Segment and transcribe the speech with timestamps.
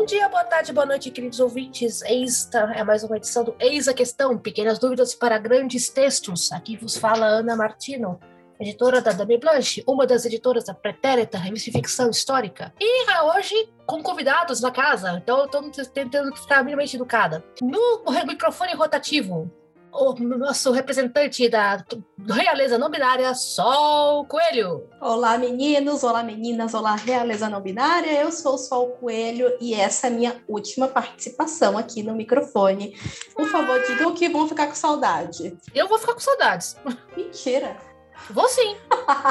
[0.00, 2.00] Bom dia, boa tarde, boa noite, queridos ouvintes.
[2.00, 6.50] Esta é mais uma edição do Eis a Questão, pequenas dúvidas para grandes textos.
[6.52, 8.18] Aqui vos fala Ana Martino,
[8.58, 12.72] editora da Dame Blanche, uma das editoras da Pretérita, revista de ficção histórica.
[12.80, 13.54] E hoje,
[13.84, 17.44] com convidados na casa, então estou tentando ficar minimamente educada.
[17.60, 19.52] No microfone rotativo,
[19.92, 21.84] o nosso representante da
[22.28, 24.88] realeza não binária, Sol Coelho.
[25.00, 28.20] Olá, meninos, olá, meninas, olá, realeza não binária.
[28.20, 32.96] Eu sou o Sol Coelho e essa é a minha última participação aqui no microfone.
[33.34, 35.56] Por favor, digam que vão ficar com saudade.
[35.74, 36.76] Eu vou ficar com saudades.
[37.16, 37.89] Mentira.
[38.28, 38.76] Vou sim.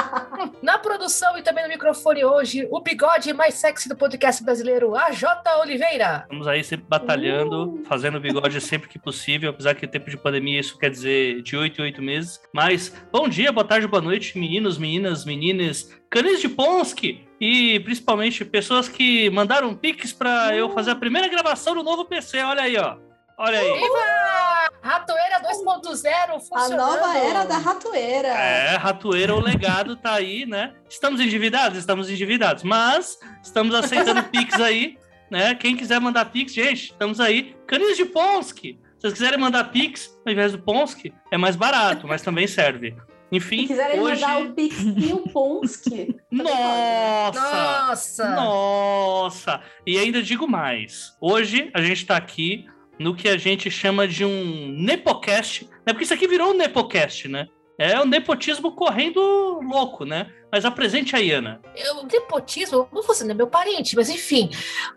[0.62, 5.10] Na produção e também no microfone hoje, o bigode mais sexy do podcast brasileiro, a
[5.10, 5.58] J.
[5.58, 6.22] Oliveira.
[6.22, 7.84] Estamos aí sempre batalhando, uh.
[7.84, 11.56] fazendo bigode sempre que possível, apesar que o tempo de pandemia isso quer dizer de
[11.56, 12.40] oito em oito meses.
[12.52, 18.44] Mas bom dia, boa tarde, boa noite, meninos, meninas, meninas, canis de Ponsky e principalmente
[18.44, 20.54] pessoas que mandaram pics para uh.
[20.54, 22.42] eu fazer a primeira gravação no novo PC.
[22.42, 22.96] Olha aí, ó.
[23.38, 23.72] Olha aí.
[23.72, 24.49] Viva!
[24.82, 26.72] Ratoeira 2.0 funcionando.
[26.72, 28.28] A nova era da ratoeira.
[28.28, 30.74] É, ratoeira, o legado tá aí, né?
[30.88, 31.78] Estamos endividados?
[31.78, 32.62] Estamos endividados.
[32.62, 34.98] Mas estamos aceitando Pix aí,
[35.30, 35.54] né?
[35.54, 37.54] Quem quiser mandar Pix, gente, estamos aí.
[37.66, 38.78] Canis de Ponsky.
[38.96, 42.94] Se vocês quiserem mandar Pix ao invés do Ponsky, é mais barato, mas também serve.
[43.32, 44.20] Enfim, Se quiserem hoje...
[44.20, 46.16] mandar o Pix e o Ponsky.
[46.30, 47.40] Nossa!
[47.40, 48.28] Nossa!
[48.34, 49.60] Nossa!
[49.86, 51.16] E ainda digo mais.
[51.20, 52.66] Hoje a gente tá aqui
[53.00, 55.92] no que a gente chama de um nepocast, né?
[55.92, 57.48] Porque isso aqui virou um nepocast, né?
[57.78, 59.18] É o nepotismo correndo
[59.62, 60.30] louco, né?
[60.52, 61.62] Mas apresente aí, Ana.
[61.98, 64.50] O nepotismo, não fosse meu parente, mas enfim.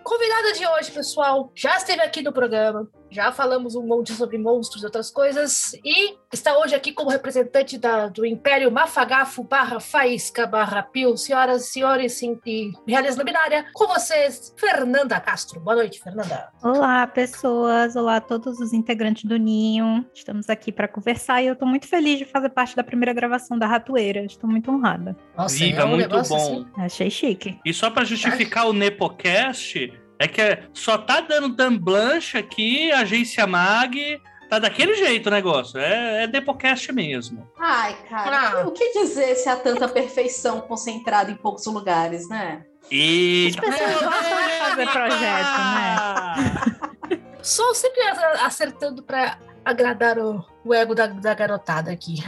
[0.03, 4.81] Convidada de hoje, pessoal, já esteve aqui no programa, já falamos um monte sobre monstros
[4.81, 10.47] e outras coisas, e está hoje aqui como representante da, do Império Mafagafo barra Faísca
[10.47, 15.59] barra Pio, senhoras e senhores, sim, e realeza binária, com vocês, Fernanda Castro.
[15.59, 16.49] Boa noite, Fernanda.
[16.63, 17.95] Olá, pessoas.
[17.95, 20.05] Olá a todos os integrantes do Ninho.
[20.13, 23.57] Estamos aqui para conversar e eu estou muito feliz de fazer parte da primeira gravação
[23.57, 24.25] da Ratoeira.
[24.25, 25.15] Estou muito honrada.
[25.37, 26.17] Nossa, Viva, é um muito bom.
[26.19, 26.65] Assim.
[26.77, 27.59] Achei chique.
[27.63, 32.91] E só para justificar o Nepocast, é que é, só tá dando Dan Blanche aqui,
[32.91, 34.21] agência Mag.
[34.49, 35.79] Tá daquele jeito o negócio.
[35.79, 37.49] É, é Nepocast mesmo.
[37.59, 38.61] Ai, cara.
[38.61, 38.67] Ah.
[38.67, 42.63] O que dizer se há tanta perfeição concentrada em poucos lugares, né?
[42.91, 43.49] E.
[43.49, 47.23] As pessoas gostam de fazer projeto, né?
[47.41, 48.01] Só sempre
[48.41, 52.23] acertando para agradar o, o ego da, da garotada aqui.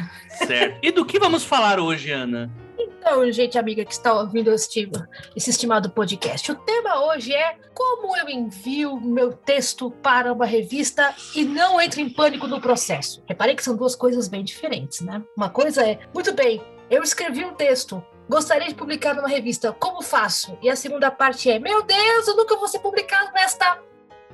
[0.46, 0.80] Certo.
[0.84, 2.52] E do que vamos falar hoje, Ana?
[2.78, 4.90] Então, gente amiga que está ouvindo esse,
[5.36, 11.14] esse estimado podcast, o tema hoje é como eu envio meu texto para uma revista
[11.36, 13.24] e não entro em pânico no processo.
[13.28, 15.22] Reparei que são duas coisas bem diferentes, né?
[15.38, 20.02] Uma coisa é, muito bem, eu escrevi um texto, gostaria de publicar numa revista, como
[20.02, 20.58] faço?
[20.62, 23.80] E a segunda parte é, meu Deus, eu nunca vou ser publicado nesta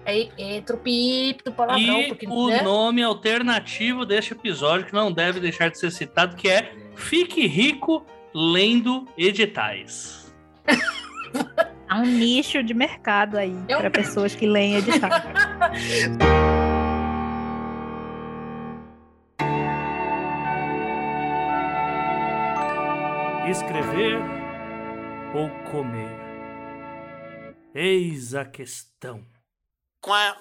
[0.06, 2.02] Aí entra o pip do palavrão.
[2.02, 2.62] E porque, o né?
[2.64, 8.04] nome alternativo deste episódio, que não deve deixar de ser citado, que é Fique Rico
[8.34, 10.34] lendo editais.
[11.90, 15.24] Há um nicho de mercado aí é para pessoas que leem editais.
[23.50, 24.18] Escrever
[25.36, 26.18] ou comer?
[27.76, 29.26] Eis a questão.
[30.02, 30.38] Quá.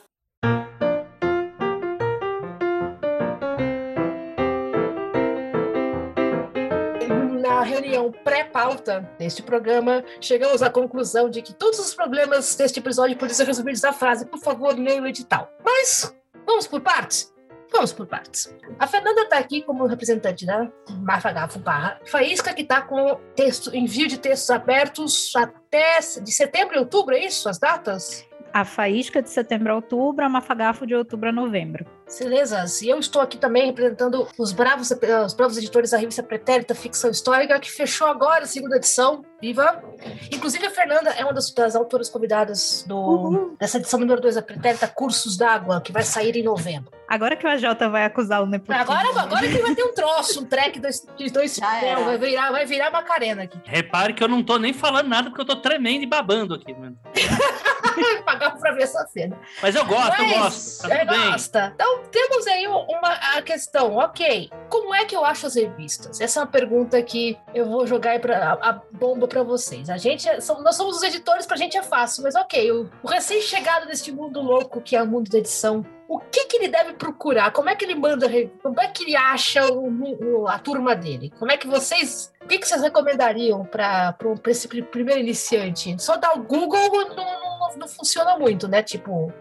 [7.62, 13.34] Reunião pré-pauta deste programa, chegamos à conclusão de que todos os problemas deste episódio podem
[13.34, 15.50] ser resolvidos na frase, por favor, leia o edital.
[15.65, 16.15] Mas,
[16.47, 17.32] vamos por partes?
[17.72, 18.53] Vamos por partes.
[18.78, 20.69] A Fernanda está aqui como representante da
[21.03, 26.78] Mafagafo Barra Faísca, que está com texto, envio de textos abertos até de setembro e
[26.78, 27.49] outubro, é isso?
[27.49, 28.28] As datas?
[28.53, 31.87] a faísca de setembro a outubro, a mafagafo de outubro a novembro.
[32.19, 32.65] Beleza.
[32.82, 37.10] E eu estou aqui também representando os bravos, os bravos editores da revista Pretérita Ficção
[37.10, 39.25] Histórica, que fechou agora a segunda edição.
[39.40, 39.82] Viva!
[40.31, 43.56] Inclusive, a Fernanda é uma das, das autoras convidadas do, uhum.
[43.58, 46.93] dessa edição número 2 da Pretérita, Cursos d'Água, que vai sair em novembro.
[47.11, 48.82] Agora que o AJ vai acusar o nepotismo.
[48.82, 51.96] Agora, agora que vai ter um troço, um track dois, de dois é.
[51.96, 53.58] vai virar, vai virar Macarena aqui.
[53.64, 56.73] Repare que eu não tô nem falando nada, porque eu tô tremendo e babando aqui,
[56.73, 56.96] mano.
[58.25, 59.37] Pagar pra ver essa cena.
[59.61, 60.88] Mas eu gosto, Mas, eu gosto.
[60.88, 61.73] Tá é, gosta.
[61.75, 64.50] Então, temos aí uma a questão, ok.
[64.69, 66.20] Como é que eu acho as revistas?
[66.20, 69.91] Essa é uma pergunta que eu vou jogar pra, a, a bomba para vocês.
[69.91, 73.08] A gente, é, nós somos os editores, pra gente é fácil, mas ok, o, o
[73.08, 76.94] recém-chegado deste mundo louco que é o mundo da edição, o que, que ele deve
[76.94, 77.52] procurar?
[77.52, 78.29] Como é que ele manda?
[78.61, 81.32] Como é que ele acha o, o, a turma dele?
[81.38, 82.32] Como é que vocês.
[82.43, 84.17] O que, que vocês recomendariam para
[84.49, 85.94] esse primeiro iniciante?
[86.02, 88.82] Só dar o Google não, não, não funciona muito, né?
[88.82, 89.32] Tipo,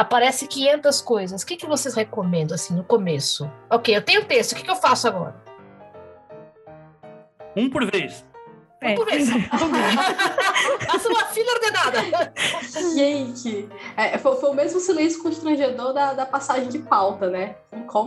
[0.00, 1.42] aparece 500 coisas.
[1.42, 3.50] O que, que vocês recomendam, assim, no começo?
[3.68, 5.34] Ok, eu tenho texto, o que, que eu faço agora?
[7.54, 8.24] Um por vez.
[8.80, 8.92] É.
[8.92, 9.28] Um por vez.
[10.90, 12.32] Faça uma fila ordenada.
[12.94, 17.56] Gente, é, foi, foi o mesmo silêncio constrangedor da, da passagem de pauta, né?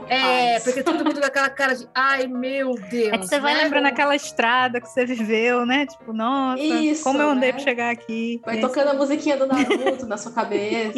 [0.10, 3.14] É, porque todo mundo com aquela cara de, ai, meu Deus.
[3.14, 3.64] É que você vai né?
[3.64, 5.86] lembrando aquela estrada que você viveu, né?
[5.86, 7.54] Tipo, nossa, Isso, como eu andei né?
[7.56, 8.42] pra chegar aqui.
[8.46, 10.94] Vai tocando a musiquinha do Naruto na sua cabeça.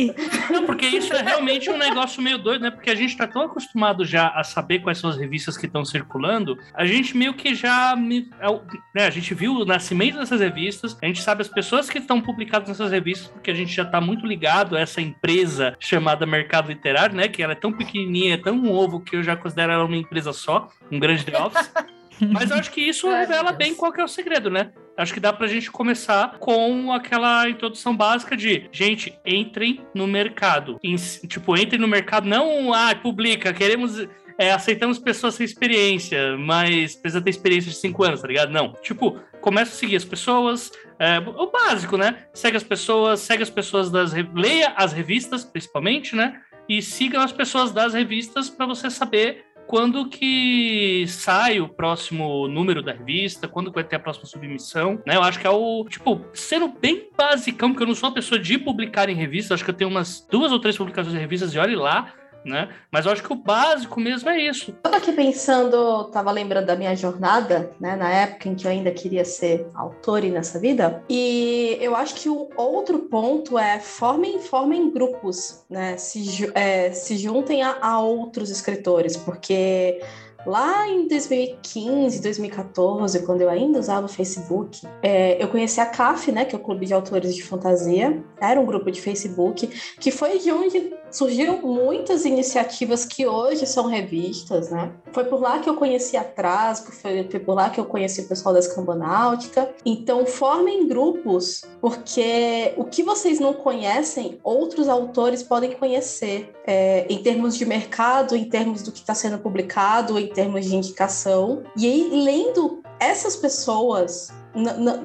[0.49, 2.71] Não, porque isso é realmente um negócio meio doido, né?
[2.71, 5.85] Porque a gente tá tão acostumado já a saber quais são as revistas que estão
[5.85, 7.95] circulando, a gente meio que já.
[7.95, 8.47] me- é
[8.95, 12.21] né, a gente viu o nascimento dessas revistas, a gente sabe as pessoas que estão
[12.21, 16.69] publicadas nessas revistas, porque a gente já tá muito ligado a essa empresa chamada Mercado
[16.69, 17.27] Literário, né?
[17.27, 19.97] Que ela é tão pequenininha, é tão um ovo que eu já considero ela uma
[19.97, 21.71] empresa só, um grande The Office.
[22.31, 23.57] Mas eu acho que isso Ai, revela Deus.
[23.57, 24.71] bem qual é o segredo, né?
[24.97, 30.79] Acho que dá pra gente começar com aquela introdução básica de, gente, entrem no mercado.
[30.81, 34.07] Em- tipo, entrem no mercado, não, ah, publica, queremos,
[34.37, 38.51] é, aceitamos pessoas sem experiência, mas precisa ter experiência de cinco anos, tá ligado?
[38.51, 38.71] Não.
[38.81, 42.25] Tipo, começa a seguir as pessoas, é, o básico, né?
[42.33, 44.13] Segue as pessoas, segue as pessoas das...
[44.33, 46.41] Leia as revistas, principalmente, né?
[46.67, 52.81] E siga as pessoas das revistas para você saber quando que sai o próximo número
[52.81, 55.15] da revista, quando vai ter a próxima submissão, né?
[55.15, 58.39] Eu acho que é o, tipo, sendo bem basicão, porque eu não sou uma pessoa
[58.39, 61.53] de publicar em revistas, acho que eu tenho umas duas ou três publicações em revistas
[61.53, 62.13] e olhe lá,
[62.45, 62.69] né?
[62.91, 64.73] Mas eu acho que o básico mesmo é isso.
[64.83, 68.71] Eu tô aqui pensando, tava lembrando da minha jornada, né, na época em que eu
[68.71, 74.39] ainda queria ser autora nessa vida, e eu acho que o outro ponto é formem,
[74.39, 79.99] formem grupos, né, se, é, se juntem a, a outros escritores, porque
[80.45, 86.31] lá em 2015, 2014, quando eu ainda usava o Facebook, é, eu conheci a CAF,
[86.31, 89.67] né, que é o Clube de Autores de Fantasia, era um grupo de Facebook,
[89.99, 94.91] que foi de onde surgiram muitas iniciativas que hoje são revistas, né?
[95.13, 98.27] Foi por lá que eu conheci a Trasgo, foi, por lá que eu conheci o
[98.27, 99.69] pessoal da Escambonáutica.
[99.85, 107.23] Então, formem grupos, porque o que vocês não conhecem, outros autores podem conhecer, é, em
[107.23, 111.63] termos de mercado, em termos do que está sendo publicado, em termos de indicação.
[111.77, 114.33] E aí, lendo essas pessoas,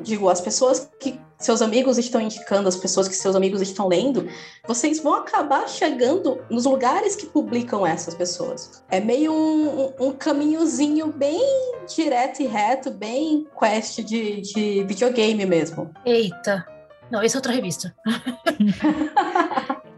[0.03, 4.29] digo, as pessoas que seus amigos estão indicando, as pessoas que seus amigos estão lendo,
[4.69, 8.85] vocês vão acabar chegando nos lugares que publicam essas pessoas.
[8.91, 11.41] É meio um, um- caminhozinho bem
[11.93, 15.91] direto e reto, bem quest de, de videogame mesmo.
[16.05, 16.67] Eita.
[17.11, 17.93] Não, essa é outra revista.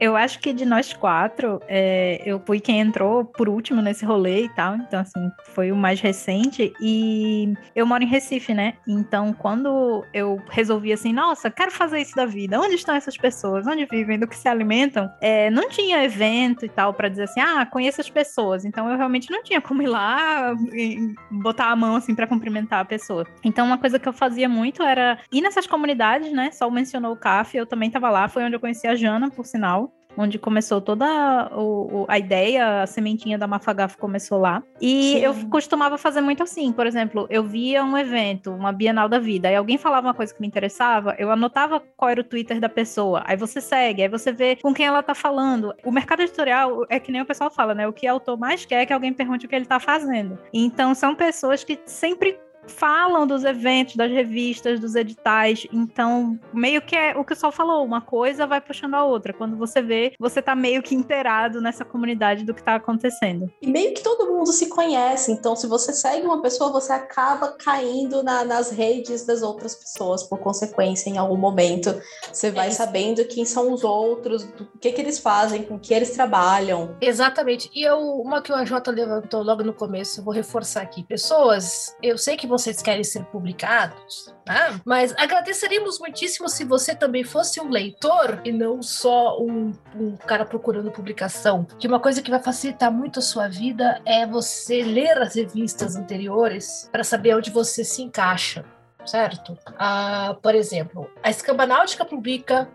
[0.03, 4.47] Eu acho que de nós quatro, é, eu fui quem entrou por último nesse rolê
[4.47, 4.75] e tal.
[4.75, 6.73] Então, assim, foi o mais recente.
[6.81, 8.75] E eu moro em Recife, né?
[8.85, 12.59] Então, quando eu resolvi assim, nossa, quero fazer isso da vida.
[12.59, 13.65] Onde estão essas pessoas?
[13.65, 14.19] Onde vivem?
[14.19, 15.09] Do que se alimentam?
[15.21, 18.65] É, não tinha evento e tal para dizer assim, ah, conheço as pessoas.
[18.65, 22.81] Então, eu realmente não tinha como ir lá e botar a mão assim para cumprimentar
[22.81, 23.25] a pessoa.
[23.45, 26.51] Então, uma coisa que eu fazia muito era ir nessas comunidades, né?
[26.51, 28.27] Só mencionou o CAF, eu também estava lá.
[28.27, 32.83] Foi onde eu conheci a Jana, por sinal onde começou toda o- o- a ideia,
[32.83, 34.63] a sementinha da Mafagafo começou lá.
[34.81, 35.19] E Sim.
[35.19, 39.49] eu costumava fazer muito assim, por exemplo, eu via um evento, uma Bienal da Vida,
[39.49, 42.69] aí alguém falava uma coisa que me interessava, eu anotava qual era o Twitter da
[42.69, 45.75] pessoa, aí você segue, aí você vê com quem ela tá falando.
[45.85, 47.87] O mercado editorial é que nem o pessoal fala, né?
[47.89, 50.39] O que o autor mais quer é que alguém pergunte o que ele tá fazendo.
[50.53, 55.67] Então são pessoas que sempre falam dos eventos, das revistas, dos editais.
[55.73, 59.33] Então, meio que é o que o Sol falou, uma coisa vai puxando a outra.
[59.33, 63.51] Quando você vê, você tá meio que inteirado nessa comunidade do que tá acontecendo.
[63.61, 67.49] E meio que todo mundo se conhece, então se você segue uma pessoa, você acaba
[67.53, 71.95] caindo na- nas redes das outras pessoas, por consequência, em algum momento.
[72.33, 72.79] Você vai isso.
[72.79, 76.97] sabendo quem são os outros, do que, que eles fazem, com que eles trabalham.
[77.01, 77.71] Exatamente.
[77.75, 81.05] E eu, uma que o AJ levantou logo no começo, eu vou reforçar aqui.
[81.05, 84.79] Pessoas, eu sei que vocês querem ser publicados, tá?
[84.85, 90.45] mas agradeceríamos muitíssimo se você também fosse um leitor e não só um, um cara
[90.45, 91.67] procurando publicação.
[91.79, 95.97] Que uma coisa que vai facilitar muito a sua vida é você ler as revistas
[95.97, 98.65] anteriores para saber onde você se encaixa.
[99.05, 99.59] Certo?
[99.79, 102.69] Ah, por exemplo, a Escambanáutica publica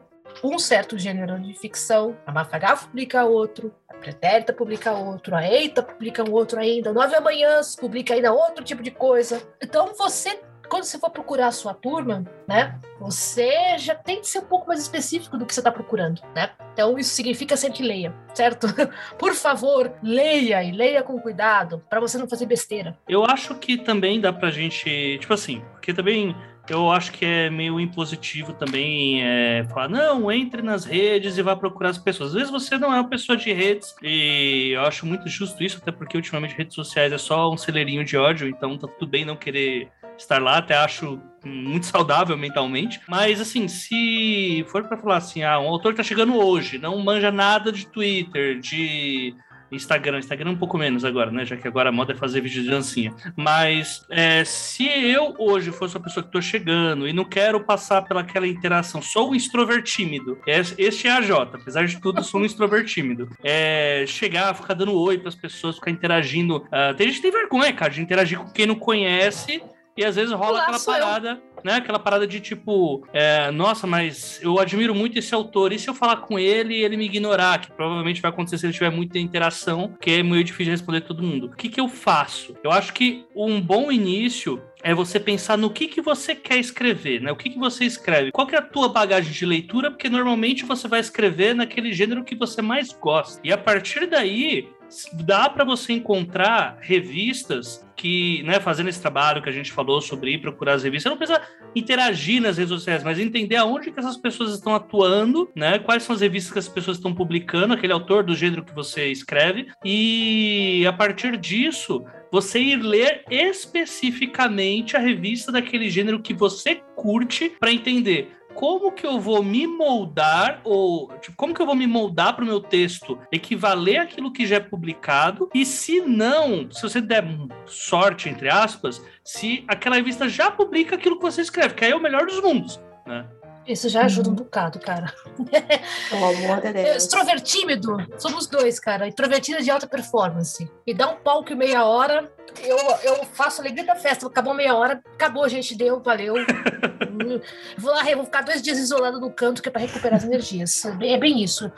[0.44, 5.82] um certo gênero de ficção, a Mafagafo publica outro, a Pretérita publica outro, a Eita
[5.82, 9.42] publica um outro ainda, Nove Amanhãs publica ainda outro tipo de coisa.
[9.62, 10.40] Então você,
[10.70, 14.68] quando você for procurar a sua turma, né, você já tem que ser um pouco
[14.68, 16.52] mais específico do que você está procurando, né?
[16.74, 18.68] Então isso significa sempre leia, certo?
[19.18, 22.98] Por favor, leia e leia com cuidado, para você não fazer besteira.
[23.08, 26.36] Eu acho que também dá pra gente, tipo assim, porque também
[26.70, 31.56] eu acho que é meio impositivo também é, falar, não, entre nas redes e vá
[31.56, 32.30] procurar as pessoas.
[32.30, 35.78] Às vezes você não é uma pessoa de redes, e eu acho muito justo isso,
[35.82, 39.26] até porque ultimamente redes sociais é só um celeirinho de ódio, então tá tudo bem
[39.26, 43.00] não querer estar lá, até acho muito saudável mentalmente.
[43.08, 47.32] Mas, assim, se for para falar assim, ah, um autor tá chegando hoje, não manja
[47.32, 49.36] nada de Twitter, de
[49.72, 50.20] Instagram.
[50.20, 51.46] Instagram um pouco menos agora, né?
[51.46, 53.14] Já que agora a moda é fazer vídeo de dancinha.
[53.36, 58.02] Mas é, se eu hoje fosse uma pessoa que tô chegando e não quero passar
[58.04, 60.38] pelaquela interação, sou um extrovertímido.
[60.46, 63.30] Este é a J, apesar de tudo, sou um extrovertímido.
[63.44, 66.58] É, chegar, ficar dando oi para as pessoas, ficar interagindo.
[66.58, 69.62] Uh, tem gente que tem vergonha, cara, de interagir com quem não conhece
[69.98, 71.62] e às vezes rola Olá, aquela parada, eu.
[71.64, 71.74] né?
[71.76, 75.74] Aquela parada de tipo, é, nossa, mas eu admiro muito esse autor.
[75.74, 77.60] E se eu falar com ele e ele me ignorar?
[77.60, 81.02] Que provavelmente vai acontecer se ele tiver muita interação, que é meio difícil de responder
[81.02, 81.48] todo mundo.
[81.48, 82.56] O que, que eu faço?
[82.64, 87.22] Eu acho que um bom início é você pensar no que, que você quer escrever,
[87.22, 87.32] né?
[87.32, 88.32] O que, que você escreve?
[88.32, 89.90] Qual que é a tua bagagem de leitura?
[89.90, 93.42] Porque normalmente você vai escrever naquele gênero que você mais gosta.
[93.44, 94.70] E a partir daí,
[95.14, 100.34] dá para você encontrar revistas que, né, fazendo esse trabalho que a gente falou sobre
[100.34, 101.42] ir procurar as revistas, não precisa
[101.76, 106.14] interagir nas redes sociais, mas entender aonde que essas pessoas estão atuando, né, quais são
[106.14, 110.86] as revistas que as pessoas estão publicando, aquele autor do gênero que você escreve, e
[110.88, 117.72] a partir disso, você ir ler especificamente a revista daquele gênero que você curte para
[117.72, 122.36] entender como que eu vou me moldar, ou tipo, como que eu vou me moldar
[122.36, 127.00] para o meu texto equivaler aquilo que já é publicado, e se não, se você
[127.00, 127.24] der
[127.68, 131.96] sorte, entre aspas, se aquela revista já publica aquilo que você escreve, que aí é
[131.96, 133.28] o melhor dos mundos, né?
[133.68, 134.38] Isso já ajuda um uhum.
[134.38, 135.14] bocado, cara.
[136.10, 137.04] Pelo amor de Deus.
[137.04, 139.08] Extrovertímido, somos dois, cara.
[139.08, 140.70] Introvertida de alta performance.
[140.86, 142.32] E dá um palco em meia hora,
[142.64, 144.26] eu, eu faço a alegria da festa.
[144.26, 146.36] Acabou meia hora, acabou, gente, deu, valeu.
[147.78, 150.86] vou lá, vou ficar dois dias isolado no canto que é para recuperar as energias.
[151.02, 151.72] É bem isso.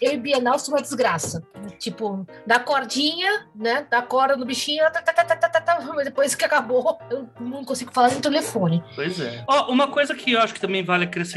[0.00, 1.42] Eu e Bienal sou uma desgraça.
[1.78, 3.86] Tipo, dá cordinha, né?
[3.90, 6.98] Dá corda no bichinho, tá, tá, tá, tá, tá, tá, tá, mas depois que acabou,
[7.10, 8.82] eu não consigo falar no telefone.
[8.94, 9.44] Pois é.
[9.46, 11.35] Ó, oh, uma coisa que eu acho que também vale acrescentar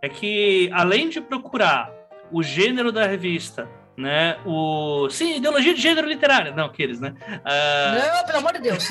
[0.00, 1.90] é que, além de procurar
[2.30, 4.36] o gênero da revista né?
[4.44, 7.14] O sim, ideologia de gênero literária, não aqueles, né?
[7.28, 8.16] Uh...
[8.16, 8.88] Não, pelo amor de Deus.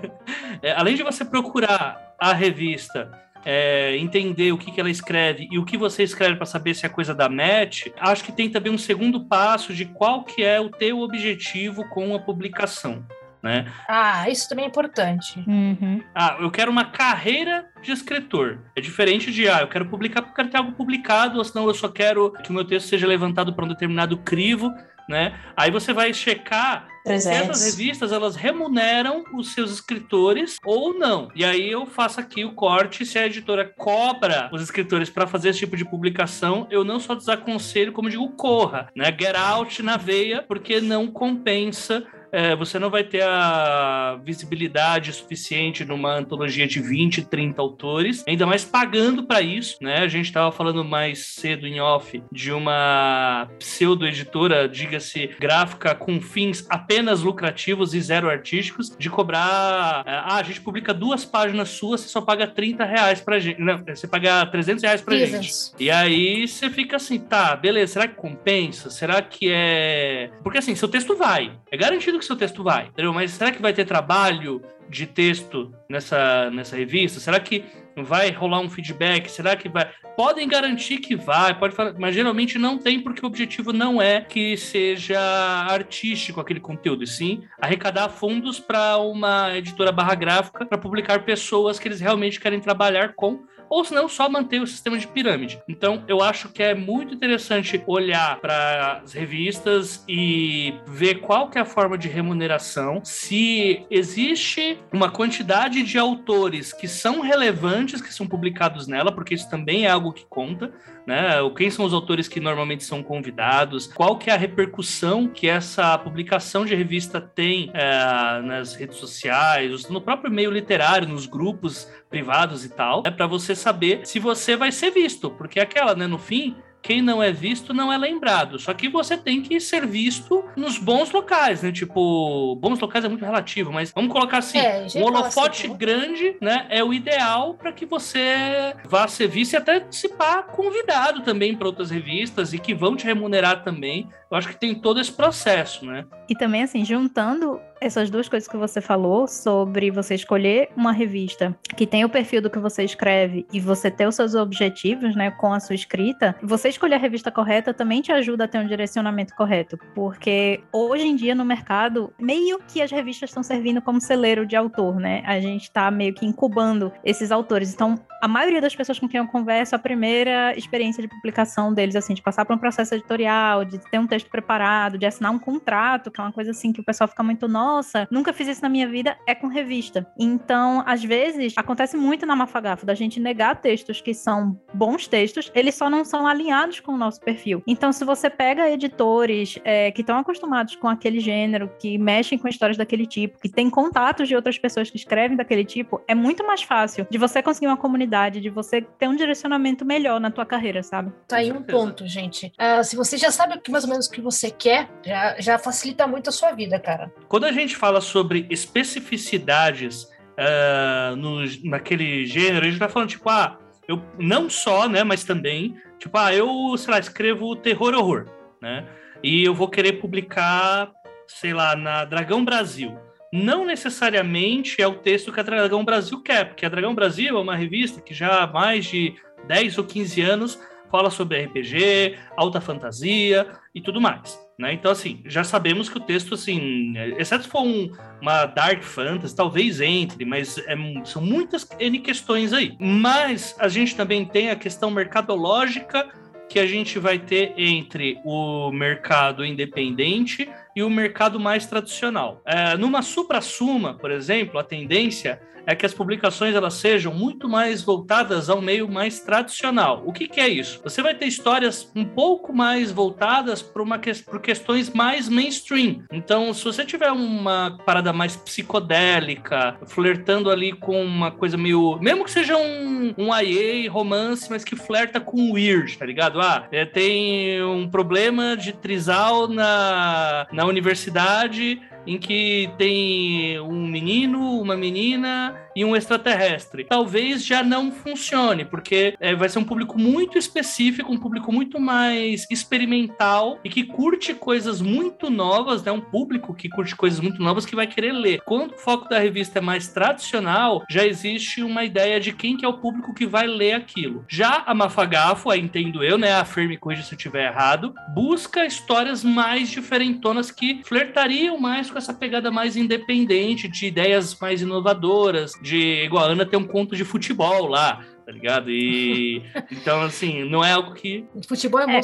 [0.62, 3.10] é, além de você procurar a revista,
[3.44, 6.86] é, entender o que, que ela escreve e o que você escreve para saber se
[6.86, 10.60] é coisa da match, acho que tem também um segundo passo de qual que é
[10.60, 13.04] o teu objetivo com a publicação
[13.46, 13.66] né?
[13.88, 15.42] Ah, isso também é importante.
[15.46, 16.02] Uhum.
[16.14, 18.58] Ah, eu quero uma carreira de escritor.
[18.74, 21.66] É diferente de, ah, eu quero publicar porque eu quero ter algo publicado, ou senão
[21.66, 24.72] eu só quero que o meu texto seja levantado para um determinado crivo,
[25.08, 25.38] né?
[25.56, 27.22] Aí você vai checar 300.
[27.22, 31.30] se essas revistas elas remuneram os seus escritores ou não.
[31.34, 35.50] E aí eu faço aqui o corte se a editora cobra os escritores para fazer
[35.50, 39.06] esse tipo de publicação, eu não só desaconselho, como digo, corra, né?
[39.06, 45.84] Get out na veia, porque não compensa é, você não vai ter a visibilidade suficiente
[45.86, 50.00] numa antologia de 20, 30 autores, ainda mais pagando para isso, né?
[50.00, 56.66] A gente estava falando mais cedo em off de uma pseudo-editora, diga-se, gráfica com fins
[56.68, 60.02] apenas lucrativos e zero artísticos, de cobrar.
[60.06, 63.60] É, ah, a gente publica duas páginas suas, você só paga 30 reais pra gente.
[63.60, 65.52] Não, você paga 300 reais pra gente.
[65.78, 68.90] E aí você fica assim, tá, beleza, será que compensa?
[68.90, 70.30] Será que é.
[70.42, 71.52] Porque assim, seu texto vai.
[71.70, 73.12] É garantido que seu texto vai, entendeu?
[73.12, 77.20] Mas será que vai ter trabalho de texto nessa, nessa revista?
[77.20, 77.64] Será que
[78.02, 79.30] vai rolar um feedback?
[79.30, 79.90] Será que vai?
[80.16, 84.20] Podem garantir que vai, pode falar, mas geralmente não tem, porque o objetivo não é
[84.20, 90.78] que seja artístico aquele conteúdo, e sim arrecadar fundos para uma editora barra gráfica para
[90.78, 94.98] publicar pessoas que eles realmente querem trabalhar com ou se não, só manter o sistema
[94.98, 95.60] de pirâmide.
[95.68, 101.58] Então, eu acho que é muito interessante olhar para as revistas e ver qual que
[101.58, 108.12] é a forma de remuneração, se existe uma quantidade de autores que são relevantes, que
[108.12, 110.72] são publicados nela, porque isso também é algo que conta,
[111.06, 111.34] né?
[111.56, 113.86] Quem são os autores que normalmente são convidados?
[113.86, 119.88] Qual que é a repercussão que essa publicação de revista tem é, nas redes sociais,
[119.88, 124.56] no próprio meio literário, nos grupos privados e tal, é para você saber se você
[124.56, 127.98] vai ser visto, porque é aquela, né, no fim, quem não é visto não é
[127.98, 128.58] lembrado.
[128.60, 131.72] Só que você tem que ser visto nos bons locais, né?
[131.72, 136.36] Tipo, bons locais é muito relativo, mas vamos colocar assim: é, um holofote assim, grande,
[136.40, 136.66] né?
[136.70, 141.66] É o ideal para que você vá ser visto e até participar convidado também para
[141.66, 145.86] outras revistas e que vão te remunerar também eu acho que tem todo esse processo,
[145.86, 146.04] né?
[146.28, 151.56] E também, assim, juntando essas duas coisas que você falou sobre você escolher uma revista
[151.76, 155.30] que tem o perfil do que você escreve e você ter os seus objetivos, né,
[155.30, 158.66] com a sua escrita, você escolher a revista correta também te ajuda a ter um
[158.66, 164.00] direcionamento correto, porque hoje em dia no mercado, meio que as revistas estão servindo como
[164.00, 165.22] celeiro de autor, né?
[165.26, 167.74] A gente está meio que incubando esses autores.
[167.74, 171.94] Então, a maioria das pessoas com quem eu converso, a primeira experiência de publicação deles,
[171.94, 175.38] assim, de passar por um processo editorial, de ter um texto preparado, de assinar um
[175.38, 178.62] contrato, que é uma coisa assim que o pessoal fica muito, nossa, nunca fiz isso
[178.62, 180.06] na minha vida, é com revista.
[180.18, 185.50] Então, às vezes, acontece muito na Mafagafo da gente negar textos que são bons textos,
[185.54, 187.62] eles só não são alinhados com o nosso perfil.
[187.66, 192.48] Então, se você pega editores é, que estão acostumados com aquele gênero, que mexem com
[192.48, 196.46] histórias daquele tipo, que têm contatos de outras pessoas que escrevem daquele tipo, é muito
[196.46, 200.46] mais fácil de você conseguir uma comunidade, de você ter um direcionamento melhor na tua
[200.46, 201.12] carreira, sabe?
[201.26, 202.52] Tá aí um ponto, gente.
[202.58, 206.06] Uh, se você já sabe mais ou menos o que você quer, já, já facilita
[206.06, 207.12] muito a sua vida, cara.
[207.28, 213.28] Quando a gente fala sobre especificidades uh, no, naquele gênero, a gente tá falando, tipo,
[213.28, 213.58] ah,
[213.88, 218.26] eu não só, né, mas também, tipo, ah, eu, sei lá, escrevo terror horror,
[218.60, 218.86] né?
[219.22, 220.90] E eu vou querer publicar,
[221.26, 222.96] sei lá, na Dragão Brasil.
[223.32, 227.40] Não necessariamente é o texto que a Dragão Brasil quer, porque a Dragão Brasil é
[227.40, 229.14] uma revista que já há mais de
[229.46, 230.58] 10 ou 15 anos
[230.90, 234.38] fala sobre RPG, alta fantasia e tudo mais.
[234.58, 234.72] Né?
[234.72, 239.36] Então, assim, já sabemos que o texto, assim, exceto se for um, uma dark fantasy,
[239.36, 240.74] talvez entre, mas é,
[241.04, 242.74] são muitas N questões aí.
[242.80, 246.08] Mas a gente também tem a questão mercadológica
[246.48, 252.42] que a gente vai ter entre o mercado independente e o mercado mais tradicional.
[252.44, 257.82] É, numa supra-suma, por exemplo, a tendência é que as publicações elas sejam muito mais
[257.82, 260.02] voltadas ao meio mais tradicional.
[260.06, 260.80] O que, que é isso?
[260.84, 266.04] Você vai ter histórias um pouco mais voltadas para uma que, por questões mais mainstream.
[266.12, 272.24] Então, se você tiver uma parada mais psicodélica, flertando ali com uma coisa meio, mesmo
[272.24, 276.40] que seja um, um IA romance, mas que flerta com weird, tá ligado?
[276.40, 284.60] Ah, é, tem um problema de trisal na, na universidade em que tem um menino,
[284.60, 286.84] uma menina e um extraterrestre.
[286.84, 291.78] Talvez já não funcione, porque é, vai ser um público muito específico, um público muito
[291.78, 295.92] mais experimental e que curte coisas muito novas, né?
[295.92, 298.40] Um público que curte coisas muito novas que vai querer ler.
[298.46, 302.64] Quando o foco da revista é mais tradicional, já existe uma ideia de quem que
[302.64, 304.24] é o público que vai ler aquilo.
[304.28, 306.32] Já a Mafagafo, aí entendo eu, né?
[306.32, 312.14] Afirme corrija se eu estiver errado, busca histórias mais diferentonas que flertariam mais com essa
[312.14, 317.04] pegada mais independente, de ideias mais inovadoras, de igual a Ana tem um conto de
[317.04, 318.70] futebol lá, tá ligado?
[318.70, 321.26] E então, assim, não é algo que.
[321.46, 322.00] Futebol é, é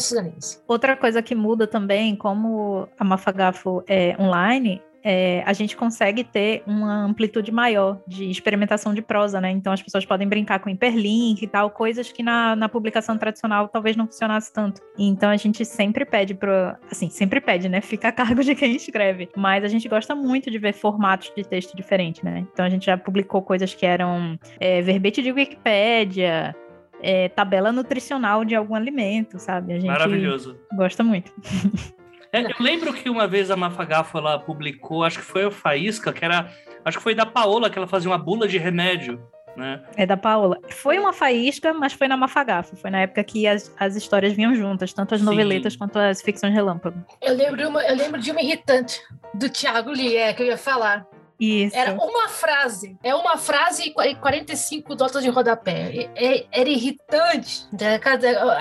[0.67, 6.63] Outra coisa que muda também, como a Mafagafo é online, é, a gente consegue ter
[6.67, 9.51] uma amplitude maior de experimentação de prosa, né?
[9.51, 13.69] Então as pessoas podem brincar com hiperlink e tal, coisas que na, na publicação tradicional
[13.69, 14.81] talvez não funcionasse tanto.
[14.99, 17.81] Então a gente sempre pede para, assim, sempre pede, né?
[17.81, 19.29] Fica a cargo de quem escreve.
[19.37, 22.47] Mas a gente gosta muito de ver formatos de texto diferentes, né?
[22.53, 26.55] Então a gente já publicou coisas que eram é, verbete de Wikipédia,
[27.03, 29.73] é, tabela nutricional de algum alimento, sabe?
[29.73, 30.57] A gente Maravilhoso.
[30.77, 31.33] Gosta muito.
[32.33, 36.13] É, eu lembro que uma vez a Mafagafo ela publicou, acho que foi a Faísca,
[36.13, 36.51] que era.
[36.85, 39.23] Acho que foi da Paola que ela fazia uma bula de remédio.
[39.57, 39.83] Né?
[39.97, 40.59] É da Paola.
[40.71, 42.75] Foi uma faísca, mas foi na Mafagafo.
[42.75, 45.27] Foi na época que as, as histórias vinham juntas, tanto as Sim.
[45.27, 47.05] noveletas quanto as ficções relâmpago.
[47.21, 48.99] Eu lembro, uma, eu lembro de uma irritante
[49.35, 51.07] do Thiago Lee, é, que eu ia falar.
[51.43, 51.77] Isso.
[51.77, 52.97] Era uma frase.
[53.03, 56.09] É uma frase e 45 notas de rodapé.
[56.15, 57.67] É, era irritante.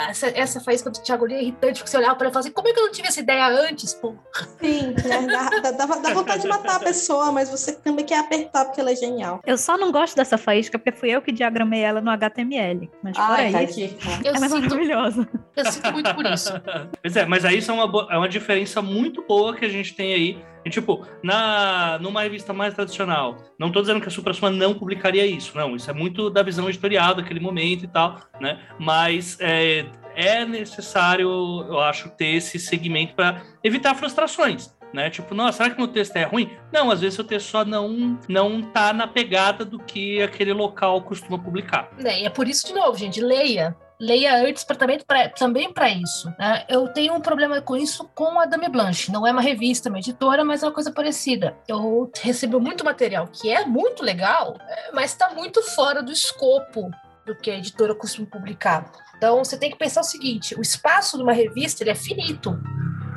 [0.10, 2.48] Essa, essa faísca do Thiago Lee é irritante, porque você olhava para ele e falava
[2.48, 4.16] assim: como é que eu não tive essa ideia antes, pô?
[4.60, 5.28] Sim, né?
[5.28, 8.90] dá, dá, dá, vontade de matar a pessoa, mas você também quer apertar porque ela
[8.90, 9.40] é genial.
[9.46, 12.90] Eu só não gosto dessa faísca porque fui eu que diagramei ela no HTML.
[13.04, 15.30] Mas Ai, fora isso, eu ela sinto, é maravilhosa.
[15.56, 16.52] Eu sinto muito por isso.
[17.02, 19.94] Pois é, mas aí isso é uma, é uma diferença muito boa que a gente
[19.94, 24.34] tem aí e, tipo, na, numa revista mais tradicional, não estou dizendo que a Supra
[24.52, 28.60] não publicaria isso, não, isso é muito da visão editorial daquele momento e tal, né?
[28.80, 31.30] Mas é, é necessário,
[31.68, 34.74] eu acho, ter esse segmento para evitar frustrações.
[34.94, 35.10] Né?
[35.10, 36.50] Tipo, nossa, será que meu texto é ruim?
[36.72, 41.02] Não, às vezes o texto só não, não tá na pegada do que aquele local
[41.02, 41.90] costuma publicar.
[42.04, 45.72] É, e é por isso, de novo, gente, leia leia antes pra, também para também
[46.02, 46.34] isso.
[46.40, 46.66] Né?
[46.68, 49.12] Eu tenho um problema com isso com a Dame Blanche.
[49.12, 51.56] Não é uma revista, uma editora, mas é uma coisa parecida.
[51.68, 56.90] Eu recebo muito material que é muito legal, é, mas está muito fora do escopo
[57.26, 58.92] do que a editora costuma publicar.
[59.16, 62.60] Então você tem que pensar o seguinte: o espaço de uma revista ele é finito.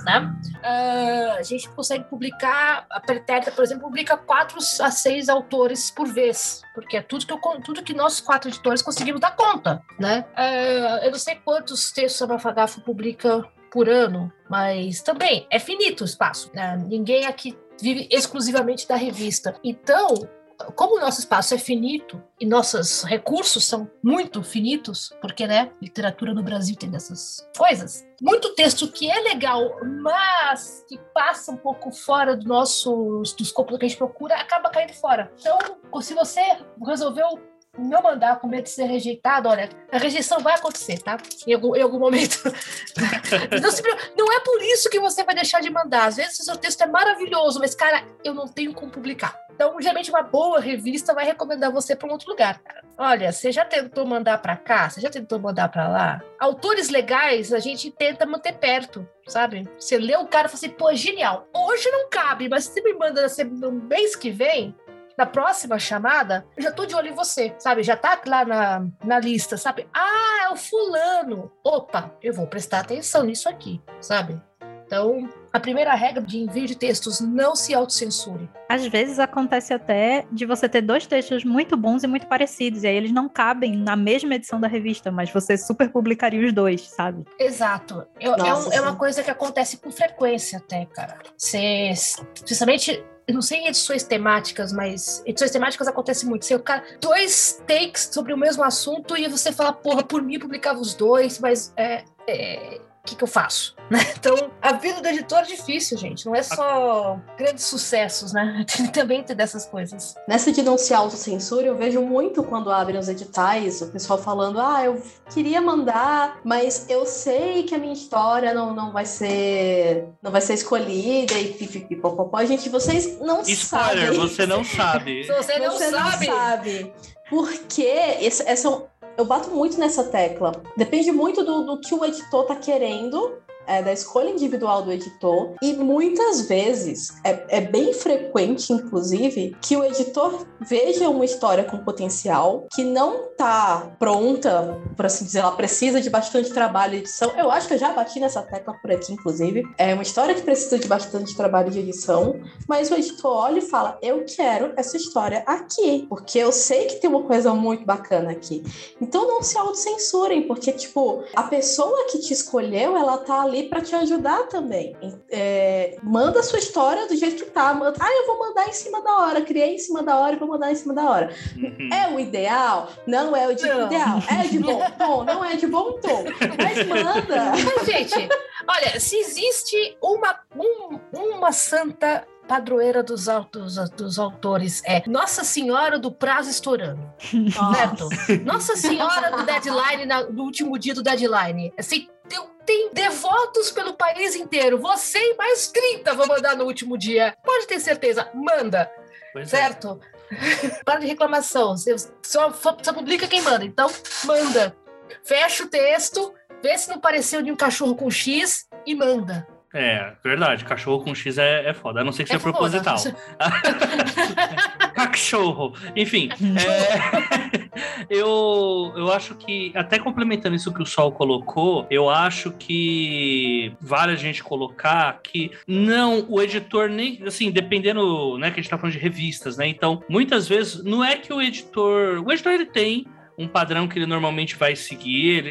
[0.04, 0.34] Né?
[0.56, 6.06] Uh, a gente consegue publicar, a Pretérita, por exemplo, publica quatro a seis autores por
[6.06, 10.24] vez, porque é tudo que, eu, tudo que nós quatro editores conseguimos dar conta, né?
[10.36, 16.02] Uh, eu não sei quantos textos a Mafagafo publica por ano, mas também é finito
[16.02, 16.48] o espaço.
[16.54, 16.76] Né?
[16.88, 19.56] Ninguém aqui vive exclusivamente da revista.
[19.64, 20.28] Então,
[20.74, 26.32] como o nosso espaço é finito e nossos recursos são muito finitos, porque, né, literatura
[26.32, 31.90] no Brasil tem dessas coisas, muito texto que é legal, mas que passa um pouco
[31.90, 35.32] fora do nosso, do escopo que a gente procura, acaba caindo fora.
[35.38, 35.58] Então,
[36.00, 36.40] se você
[36.86, 37.40] resolveu
[37.78, 41.16] não mandar com medo de ser rejeitado, olha, a rejeição vai acontecer, tá?
[41.46, 42.38] Em algum, em algum momento.
[43.60, 43.82] não, se,
[44.16, 46.06] não, é por isso que você vai deixar de mandar.
[46.06, 49.43] Às vezes o seu texto é maravilhoso, mas, cara, eu não tenho como publicar.
[49.54, 52.60] Então, geralmente, uma boa revista vai recomendar você para um outro lugar.
[52.98, 54.90] Olha, você já tentou mandar para cá?
[54.90, 56.22] Você já tentou mandar para lá?
[56.40, 59.68] Autores legais a gente tenta manter perto, sabe?
[59.78, 61.48] Você lê o cara e fala assim, pô, genial.
[61.54, 64.74] Hoje não cabe, mas se me manda no mês que vem,
[65.16, 67.84] na próxima chamada, eu já tô de olho em você, sabe?
[67.84, 69.88] Já tá lá na, na lista, sabe?
[69.94, 71.52] Ah, é o fulano.
[71.62, 74.40] Opa, eu vou prestar atenção nisso aqui, sabe?
[74.84, 78.50] Então, a primeira regra de envio de textos, não se autocensure.
[78.68, 82.88] Às vezes acontece até de você ter dois textos muito bons e muito parecidos, e
[82.88, 86.90] aí eles não cabem na mesma edição da revista, mas você super publicaria os dois,
[86.90, 87.24] sabe?
[87.38, 88.04] Exato.
[88.20, 91.18] Eu, Nossa, é, um, é, uma coisa que acontece com frequência até, cara.
[91.38, 91.92] Você,
[92.40, 96.44] principalmente eu não sei em edições temáticas, mas edições temáticas acontece muito.
[96.44, 100.38] Você o cara dois takes sobre o mesmo assunto e você fala, porra, por mim
[100.38, 103.74] publicava os dois, mas é, é o que, que eu faço?
[103.90, 103.98] Né?
[104.18, 106.24] Então, a vida do editor é difícil, gente.
[106.24, 108.64] Não é só grandes sucessos, né?
[108.74, 110.14] Tem também ter dessas coisas.
[110.26, 114.58] Nessa de não se autocensura, eu vejo muito quando abrem os editais, o pessoal falando,
[114.58, 120.06] ah, eu queria mandar, mas eu sei que a minha história não, não vai ser
[120.22, 122.42] não vai ser escolhida e pipipipopopó.
[122.46, 124.18] Gente, vocês não Spoiler, sabem.
[124.18, 125.24] você não sabe.
[125.28, 126.26] você não você sabe.
[126.26, 126.92] Não sabe.
[127.28, 127.82] Porque
[128.20, 128.82] esse, essa,
[129.16, 130.52] eu bato muito nessa tecla.
[130.76, 135.54] Depende muito do, do que o editor tá querendo é, da escolha individual do editor,
[135.62, 141.78] e muitas vezes, é, é, bem frequente, inclusive, que o editor veja uma história com
[141.78, 147.32] potencial que não está pronta, por assim dizer, ela precisa de bastante trabalho e edição.
[147.36, 149.62] Eu acho que eu já bati nessa tecla por aqui, inclusive.
[149.76, 153.62] É uma história que precisa de bastante trabalho de edição, mas o editor olha e
[153.62, 158.30] fala: Eu quero essa história aqui, porque eu sei que tem uma coisa muito bacana
[158.30, 158.62] aqui.
[159.00, 163.68] Então não se autocensurem, porque, tipo, a pessoa que te escolheu, ela tá ali ali
[163.68, 164.96] para te ajudar também.
[165.30, 167.72] É, manda a sua história do jeito que tá.
[167.72, 170.38] Manda, ah, eu vou mandar em cima da hora, criei em cima da hora e
[170.38, 171.34] vou mandar em cima da hora.
[171.56, 171.88] Uhum.
[171.92, 172.90] É o ideal?
[173.06, 173.86] Não é o de não.
[173.86, 174.18] ideal.
[174.28, 175.24] É de bom tom?
[175.24, 176.24] Não é de bom tom.
[176.58, 177.52] Mas manda.
[177.64, 178.28] Mas, gente,
[178.68, 185.98] olha, se existe uma, um, uma santa padroeira dos, dos, dos autores é Nossa Senhora
[185.98, 187.12] do Prazo Estourando.
[187.32, 187.74] Nossa.
[187.74, 188.08] Certo?
[188.44, 191.72] Nossa Senhora do Deadline, na, no último dia do deadline.
[191.78, 194.78] Assim, tem, tem devotos pelo país inteiro.
[194.78, 197.36] Você e mais 30 vão mandar no último dia.
[197.44, 198.90] Pode ter certeza, manda.
[199.32, 199.56] Pois é.
[199.56, 200.00] certo?
[200.30, 200.68] É.
[200.84, 201.76] Para de reclamação.
[201.76, 203.64] Você só, só publica quem manda.
[203.64, 203.90] Então,
[204.24, 204.76] manda.
[205.22, 209.46] Fecha o texto, vê se não pareceu de um cachorro com X e manda.
[209.74, 210.64] É, verdade.
[210.64, 212.00] Cachorro com X é, é foda.
[212.00, 212.96] A não ser que é seja proposital.
[214.94, 215.74] Cachorro.
[215.96, 217.68] Enfim, é,
[218.08, 224.12] eu, eu acho que, até complementando isso que o Sol colocou, eu acho que vale
[224.12, 228.78] a gente colocar que não, o editor nem, assim, dependendo, né, que a gente tá
[228.78, 229.66] falando de revistas, né?
[229.66, 232.22] Então, muitas vezes, não é que o editor.
[232.24, 233.06] O editor ele tem
[233.36, 235.46] um padrão que ele normalmente vai seguir.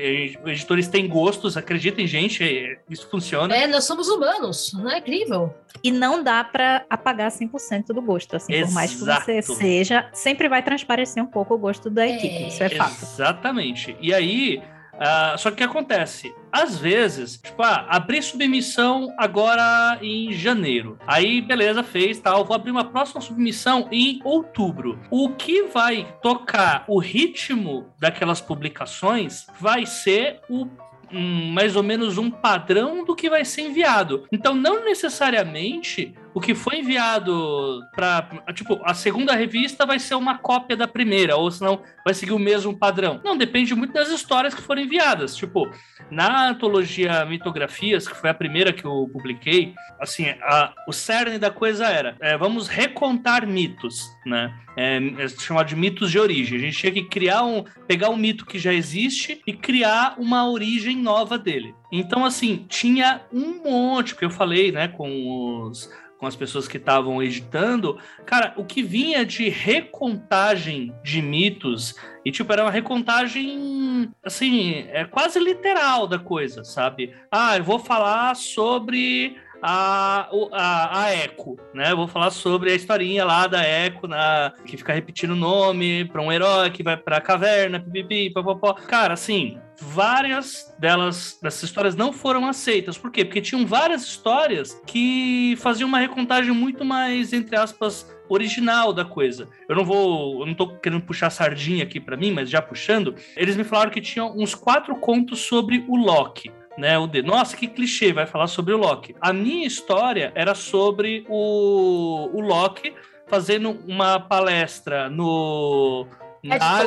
[0.45, 3.55] Editores têm gostos, acreditem, gente, é, isso funciona.
[3.55, 5.53] É, nós somos humanos, não é incrível?
[5.83, 8.67] E não dá para apagar 100% do gosto, assim, Exato.
[8.67, 12.47] por mais que você seja, sempre vai transparecer um pouco o gosto da equipe, é,
[12.47, 13.01] isso é fato.
[13.01, 13.97] Exatamente.
[13.99, 14.61] E aí,
[14.93, 16.33] Uh, só que o que acontece?
[16.51, 20.99] Às vezes, tipo, ah, abri submissão agora em janeiro.
[21.07, 22.45] Aí, beleza, fez tal.
[22.45, 24.99] Vou abrir uma próxima submissão em outubro.
[25.09, 30.67] O que vai tocar o ritmo daquelas publicações vai ser o
[31.13, 34.27] um, mais ou menos um padrão do que vai ser enviado.
[34.31, 40.37] Então, não necessariamente o que foi enviado para tipo a segunda revista vai ser uma
[40.37, 43.21] cópia da primeira ou senão vai seguir o mesmo padrão.
[43.23, 45.35] Não depende muito das histórias que foram enviadas.
[45.35, 45.69] Tipo
[46.09, 51.51] na antologia Mitografias, que foi a primeira que eu publiquei, assim a, o cerne da
[51.51, 54.53] coisa era é, vamos recontar mitos, né?
[54.75, 56.57] É, é chamado de mitos de origem.
[56.57, 60.49] A gente tinha que criar um, pegar um mito que já existe e criar uma
[60.49, 61.75] origem nova dele.
[61.91, 65.87] Então, assim, tinha um monte, que eu falei, né, com os
[66.23, 72.31] com as pessoas que estavam editando, cara, o que vinha de recontagem de mitos, e
[72.31, 77.13] tipo, era uma recontagem, assim, é quase literal da coisa, sabe?
[77.29, 81.93] Ah, eu vou falar sobre a, a, a Echo, né?
[81.93, 86.21] vou falar sobre a historinha lá da Echo, na, que fica repetindo o nome para
[86.21, 88.73] um herói que vai para a caverna, pipipi, popopó.
[88.73, 92.97] Cara, assim, várias delas, dessas histórias não foram aceitas.
[92.97, 93.25] Por quê?
[93.25, 99.47] Porque tinham várias histórias que faziam uma recontagem muito mais, entre aspas, original da coisa.
[99.67, 103.15] Eu não vou, eu não tô querendo puxar sardinha aqui para mim, mas já puxando,
[103.35, 106.97] eles me falaram que tinham uns quatro contos sobre o Loki né?
[106.97, 109.15] O de, nossa, que clichê, vai falar sobre o Loki.
[109.21, 112.93] A minha história era sobre o, o Loki
[113.27, 116.07] fazendo uma palestra no
[116.43, 116.83] na,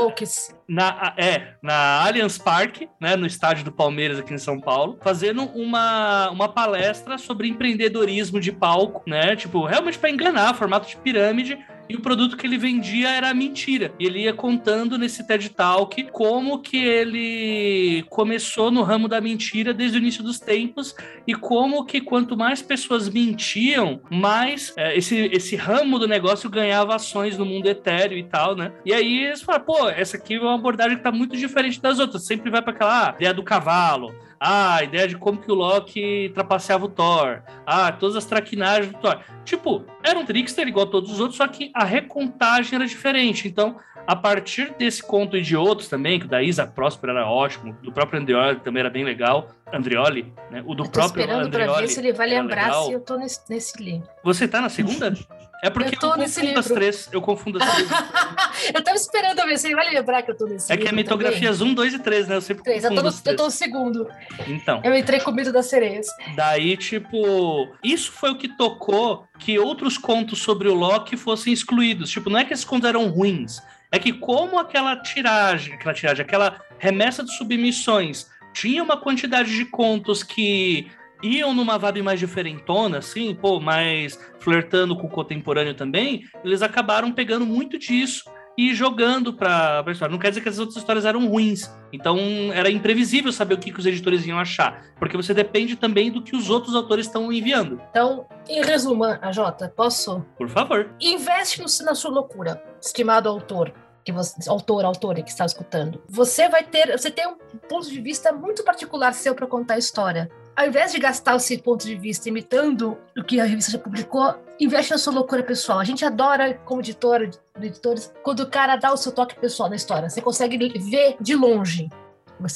[0.68, 5.44] na, é, na Allianz Parque, né, no estádio do Palmeiras aqui em São Paulo, fazendo
[5.44, 9.34] uma, uma palestra sobre empreendedorismo de palco, né?
[9.34, 13.92] Tipo, realmente para enganar, formato de pirâmide, e o produto que ele vendia era mentira.
[13.98, 19.72] E ele ia contando nesse TED Talk como que ele começou no ramo da mentira
[19.72, 20.94] desde o início dos tempos
[21.26, 26.94] e como que quanto mais pessoas mentiam, mais é, esse, esse ramo do negócio ganhava
[26.94, 28.72] ações no mundo etéreo e tal, né?
[28.84, 31.98] E aí eles falaram, pô, essa aqui é uma abordagem que tá muito diferente das
[31.98, 32.24] outras.
[32.24, 35.54] Sempre vai para aquela ah, ideia do cavalo, ah, a ideia de como que o
[35.54, 37.42] Loki trapaceava o Thor.
[37.66, 39.20] Ah, todas as traquinagens do Thor.
[39.44, 43.48] Tipo, era um trickster igual a todos os outros, só que a recontagem era diferente.
[43.48, 47.26] Então, a partir desse conto e de outros também, que o da Isa Próspera era
[47.28, 49.48] ótimo, do próprio Andrioli também era bem legal.
[49.72, 50.62] Andrioli, né?
[50.64, 51.72] O do eu tô próprio esperando Andrioli.
[51.72, 52.86] Pra ver se ele vai lembrar legal.
[52.86, 54.08] se eu tô nesse, nesse livro.
[54.22, 55.12] Você tá na segunda?
[55.62, 56.60] É porque eu, tô eu nesse confundo livro.
[56.60, 57.08] as três.
[57.12, 57.88] Eu confundo as três.
[58.74, 60.92] eu tava esperando ver se ele vai lembrar que eu tô nesse É que é
[60.92, 62.36] mitografias 1, 2 e 3, né?
[62.36, 62.82] Eu sempre três.
[62.82, 64.10] confundo eu tô, no, eu tô no segundo.
[64.46, 64.80] Então.
[64.84, 66.06] Eu entrei com medo das sereias.
[66.34, 67.68] Daí, tipo...
[67.82, 72.10] Isso foi o que tocou que outros contos sobre o Loki fossem excluídos.
[72.10, 73.60] Tipo, não é que esses contos eram ruins.
[73.90, 79.64] É que como aquela tiragem, aquela tiragem, aquela remessa de submissões tinha uma quantidade de
[79.66, 80.90] contos que
[81.22, 87.12] iam numa vibe mais diferentona, assim, pô, mais flertando com o contemporâneo também, eles acabaram
[87.12, 88.24] pegando muito disso
[88.56, 90.12] e jogando para a história.
[90.12, 91.70] Não quer dizer que as outras histórias eram ruins.
[91.92, 92.18] Então
[92.54, 96.22] era imprevisível saber o que, que os editores iam achar, porque você depende também do
[96.22, 97.80] que os outros autores estão enviando.
[97.90, 100.24] Então, em resumo, a Jota, posso?
[100.38, 100.90] Por favor.
[101.00, 103.72] Investe na sua loucura, estimado autor
[104.04, 106.00] que você, autor, autora que está escutando.
[106.08, 107.36] Você vai ter, você tem um
[107.68, 111.58] ponto de vista muito particular seu para contar a história ao invés de gastar esse
[111.58, 115.78] ponto de vista imitando o que a revista já publicou, investe na sua loucura pessoal.
[115.78, 119.76] A gente adora, como editora, editores, quando o cara dá o seu toque pessoal na
[119.76, 120.08] história.
[120.08, 121.88] Você consegue ver de longe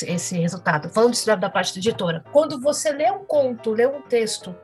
[0.06, 0.88] esse resultado.
[0.88, 2.24] Falando isso da parte da editora.
[2.32, 4.54] Quando você lê um conto, lê um texto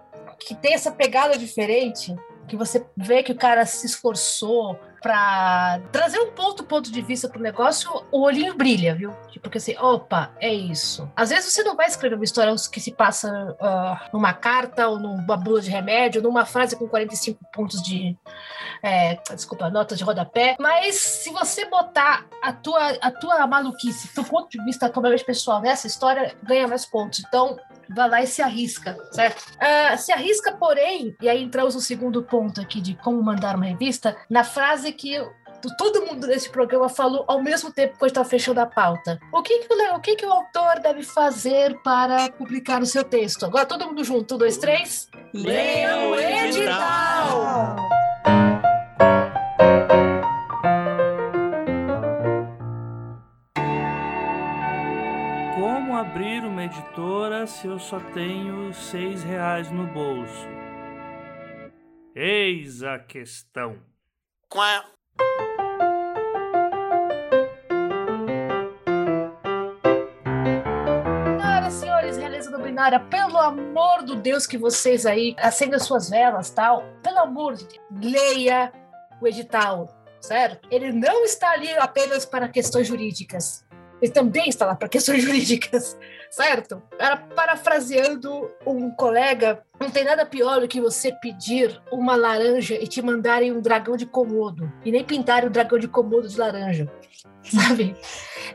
[0.40, 2.14] que tem essa pegada diferente,
[2.46, 7.29] que você vê que o cara se esforçou, para trazer um ponto, ponto de vista
[7.29, 9.13] pro negócio, o olhinho brilha, viu?
[9.31, 11.11] Tipo que assim, opa, é isso.
[11.15, 14.99] Às vezes você não vai escrever uma história que se passa uh, numa carta ou
[14.99, 18.17] numa bula de remédio, numa frase com 45 pontos de
[18.83, 24.25] é, desculpa, nota de rodapé, mas se você botar a tua, a tua maluquice, teu
[24.25, 27.23] ponto de vista totalmente pessoal nessa história, ganha mais pontos.
[27.27, 27.57] Então,
[27.89, 29.41] vai lá e se arrisca, certo?
[29.55, 33.67] Uh, se arrisca, porém, e aí entramos no segundo ponto aqui de como mandar uma
[33.67, 35.18] revista, na frase que
[35.79, 39.18] todo mundo nesse programa falou ao mesmo tempo que eu estava fechando a pauta.
[39.33, 43.05] O que que o, o que que o autor deve fazer para publicar o seu
[43.05, 43.46] texto?
[43.46, 45.09] Agora todo mundo junto, um, dois, três.
[45.33, 47.77] Leia o edital!
[55.55, 60.46] Como abrir uma editora se eu só tenho seis reais no bolso?
[62.14, 63.79] Eis a questão.
[64.49, 64.85] Quá.
[71.71, 76.85] Senhores, realeza do binária, pelo amor do Deus que vocês aí acendam suas velas, tal.
[77.03, 78.73] Pelo amor de Deus, leia
[79.21, 79.89] o edital,
[80.21, 80.67] certo?
[80.71, 83.65] Ele não está ali apenas para questões jurídicas.
[84.01, 85.99] Ele também está lá para questões jurídicas,
[86.37, 86.83] certo?
[86.99, 92.87] Era parafraseando um colega, não tem nada pior do que você pedir uma laranja e
[92.87, 96.92] te mandarem um dragão de comodo, e nem pintarem o dragão de comodo de laranja,
[97.42, 97.96] sabe?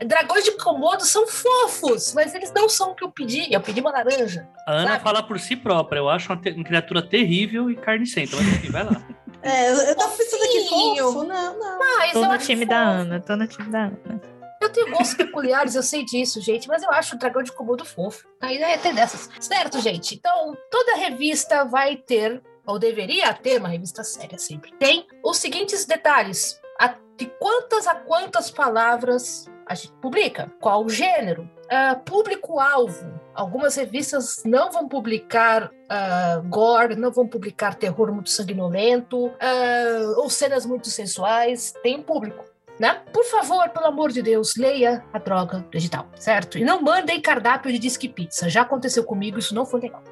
[0.06, 3.52] Dragões de comodo são fofos, mas eles não são o que eu pedi.
[3.52, 4.48] Eu pedi uma laranja.
[4.66, 5.02] A Ana sabe?
[5.04, 5.98] fala por si própria.
[5.98, 8.36] Eu acho uma, te- uma criatura terrível e carnicenta.
[8.36, 9.02] Mas enfim, vai lá.
[9.42, 11.04] É, eu tava pensando aqui, Fofinho.
[11.12, 11.78] fofo, não, não.
[11.78, 13.00] Mas Tô no time da fofo.
[13.00, 14.31] Ana, tô no time da Ana.
[14.72, 18.26] Tenho gostos peculiares, eu sei disso, gente, mas eu acho o dragão de Komodo fofo.
[18.40, 19.28] Aí é ter dessas.
[19.40, 20.14] Certo, gente?
[20.14, 25.84] Então, toda revista vai ter, ou deveria ter, uma revista séria sempre, tem os seguintes
[25.84, 26.60] detalhes.
[26.80, 30.50] A- de quantas a quantas palavras a gente publica?
[30.60, 31.48] Qual o gênero?
[31.70, 33.20] Ah, Público-alvo.
[33.34, 40.28] Algumas revistas não vão publicar ah, gore, não vão publicar terror muito sanguinolento, ah, ou
[40.28, 41.72] cenas muito sensuais.
[41.82, 42.44] Tem público
[42.82, 43.00] né?
[43.12, 46.58] Por favor, pelo amor de Deus, leia a droga digital, certo?
[46.58, 48.50] E não mandem cardápio de disque pizza.
[48.50, 50.02] Já aconteceu comigo, isso não foi legal.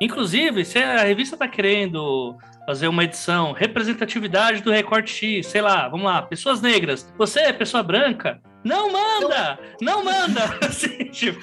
[0.00, 5.88] Inclusive, se a revista tá querendo fazer uma edição, representatividade do recorte X, sei lá,
[5.88, 7.08] vamos lá, pessoas negras.
[7.16, 8.40] Você é pessoa branca?
[8.64, 9.58] Não manda!
[9.80, 10.40] Não manda!
[10.66, 11.38] Assim, tipo,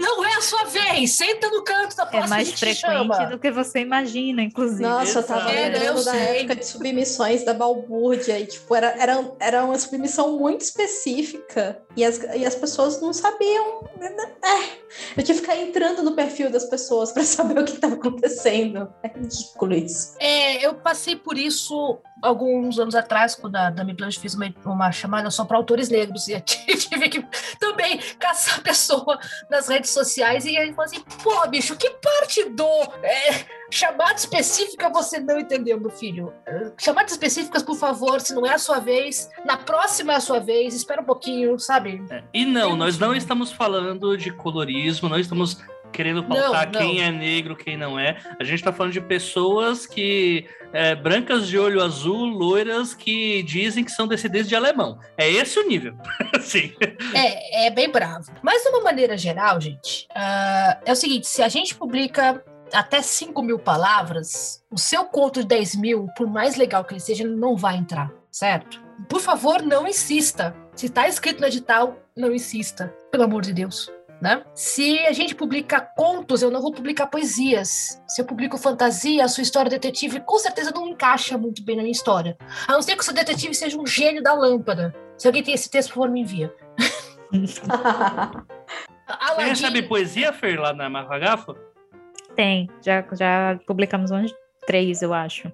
[0.00, 1.16] Não é a sua vez!
[1.16, 3.26] Senta no canto da É próxima, a mais frequente chama.
[3.26, 4.82] do que você imagina, inclusive.
[4.82, 5.56] Nossa, eu tava Exato.
[5.56, 6.20] É, lembrando eu da sei.
[6.38, 12.04] época de submissões da Balbúrdia e, tipo, era, era, era uma submissão muito específica e
[12.04, 13.88] as, e as pessoas não sabiam.
[14.00, 14.76] É,
[15.16, 18.92] eu tinha que ficar entrando no perfil das pessoas pra saber o que tava acontecendo.
[19.02, 20.14] É ridículo isso.
[20.18, 24.92] É, eu passei por isso alguns anos atrás, quando a Dami Blanche fez uma, uma
[24.92, 27.26] chamada só para autores negros, e eu tive que
[27.58, 29.18] também caçar a pessoa
[29.50, 32.66] nas redes sociais, e ele falou assim, porra, bicho, que parte do
[33.02, 36.32] é, chamada específica você não entendeu, meu filho?
[36.78, 40.38] Chamadas específicas, por favor, se não é a sua vez, na próxima é a sua
[40.38, 42.02] vez, espera um pouquinho, sabe?
[42.10, 42.22] é.
[42.32, 45.58] E não, nós não estamos falando de colorismo, não estamos
[45.92, 46.80] querendo pautar Não, não.
[46.80, 48.16] quem é negro, quem não é.
[48.38, 53.84] A gente tá falando de pessoas que é, brancas de olho azul, loiras, que dizem
[53.84, 54.98] que são descendentes de alemão.
[55.16, 55.94] É esse o nível.
[56.40, 56.72] Sim.
[57.14, 58.30] É, é bem bravo.
[58.42, 63.00] Mas de uma maneira geral, gente, ah, é o seguinte: se a gente publica até
[63.00, 67.24] 5 mil palavras, o seu conto de 10 mil, por mais legal que ele seja,
[67.24, 68.82] não vai entrar, certo?
[69.08, 70.54] Por favor, não insista.
[70.74, 72.94] Se está escrito no edital, não insista.
[73.10, 73.90] Pelo amor de Deus.
[74.20, 74.42] Né?
[74.54, 78.02] Se a gente publica contos, eu não vou publicar poesias.
[78.08, 81.82] Se eu publico fantasia, a sua história detetive com certeza não encaixa muito bem na
[81.82, 82.36] minha história.
[82.66, 84.94] A não ser que o seu detetive seja um gênio da lâmpada.
[85.18, 86.52] Se alguém tem esse texto, por favor, me envia.
[87.30, 87.60] Você
[89.06, 91.54] Aladdin, recebe poesia, Fer, lá na Mafagafo?
[92.34, 94.34] Tem, já, já publicamos uns
[94.66, 95.50] três, eu acho.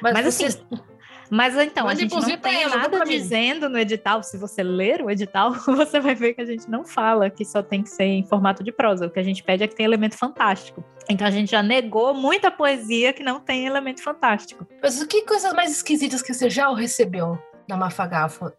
[0.00, 0.66] mas, Mas você- assim,
[1.30, 4.22] Mas então, a Manda gente não tem nada dizendo no edital.
[4.22, 7.62] Se você ler o edital, você vai ver que a gente não fala que só
[7.62, 9.06] tem que ser em formato de prosa.
[9.06, 10.84] O que a gente pede é que tenha elemento fantástico.
[11.08, 14.66] Então a gente já negou muita poesia que não tem elemento fantástico.
[14.82, 18.54] Mas que coisas mais esquisitas que você já recebeu da Mafagafa?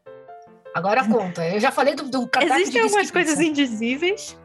[0.74, 1.48] Agora conta.
[1.48, 4.38] Eu já falei do, do Existem algumas coisas indizíveis.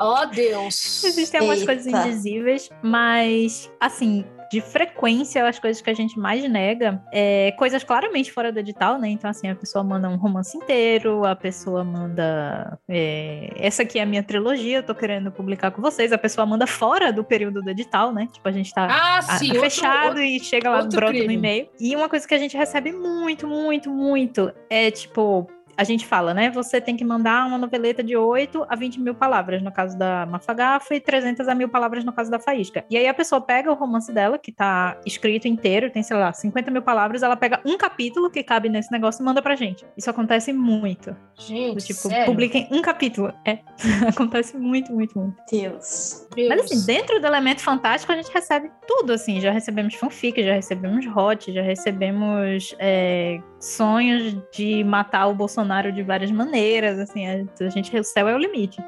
[0.00, 1.02] Oh, Deus.
[1.04, 1.74] Existem algumas Eita.
[1.74, 7.82] coisas indizíveis, mas assim, de frequência, as coisas que a gente mais nega é coisas
[7.82, 9.08] claramente fora do edital, né?
[9.08, 12.78] Então, assim, a pessoa manda um romance inteiro, a pessoa manda.
[12.86, 16.12] é, essa aqui é a minha trilogia, eu tô querendo publicar com vocês.
[16.12, 18.28] A pessoa manda fora do período do edital, né?
[18.30, 19.46] Tipo, a gente tá Ah, a- sim.
[19.50, 21.34] a- outro- fechado outro- e chega lá, brota no crime.
[21.34, 21.68] e-mail.
[21.80, 25.48] E uma coisa que a gente recebe muito, muito, muito é tipo.
[25.82, 26.48] A gente fala, né?
[26.48, 30.24] Você tem que mandar uma noveleta de 8 a 20 mil palavras, no caso da
[30.26, 32.84] Mafagafa, e 300 a mil palavras no caso da Faísca.
[32.88, 36.32] E aí a pessoa pega o romance dela, que tá escrito inteiro, tem, sei lá,
[36.32, 39.84] 50 mil palavras, ela pega um capítulo que cabe nesse negócio e manda pra gente.
[39.96, 41.10] Isso acontece muito.
[41.10, 42.26] Do Gente, tipo, sério?
[42.26, 43.34] publiquem um capítulo.
[43.44, 43.58] É.
[44.08, 45.36] acontece muito, muito, muito.
[45.50, 46.28] Deus.
[46.32, 46.48] Deus.
[46.48, 49.40] Mas assim, dentro do elemento fantástico, a gente recebe tudo, assim.
[49.40, 56.02] Já recebemos fanfic, já recebemos hot, já recebemos é, sonhos de matar o Bolsonaro de
[56.02, 57.26] várias maneiras, assim.
[57.26, 58.82] A, gente, o céu é o limite.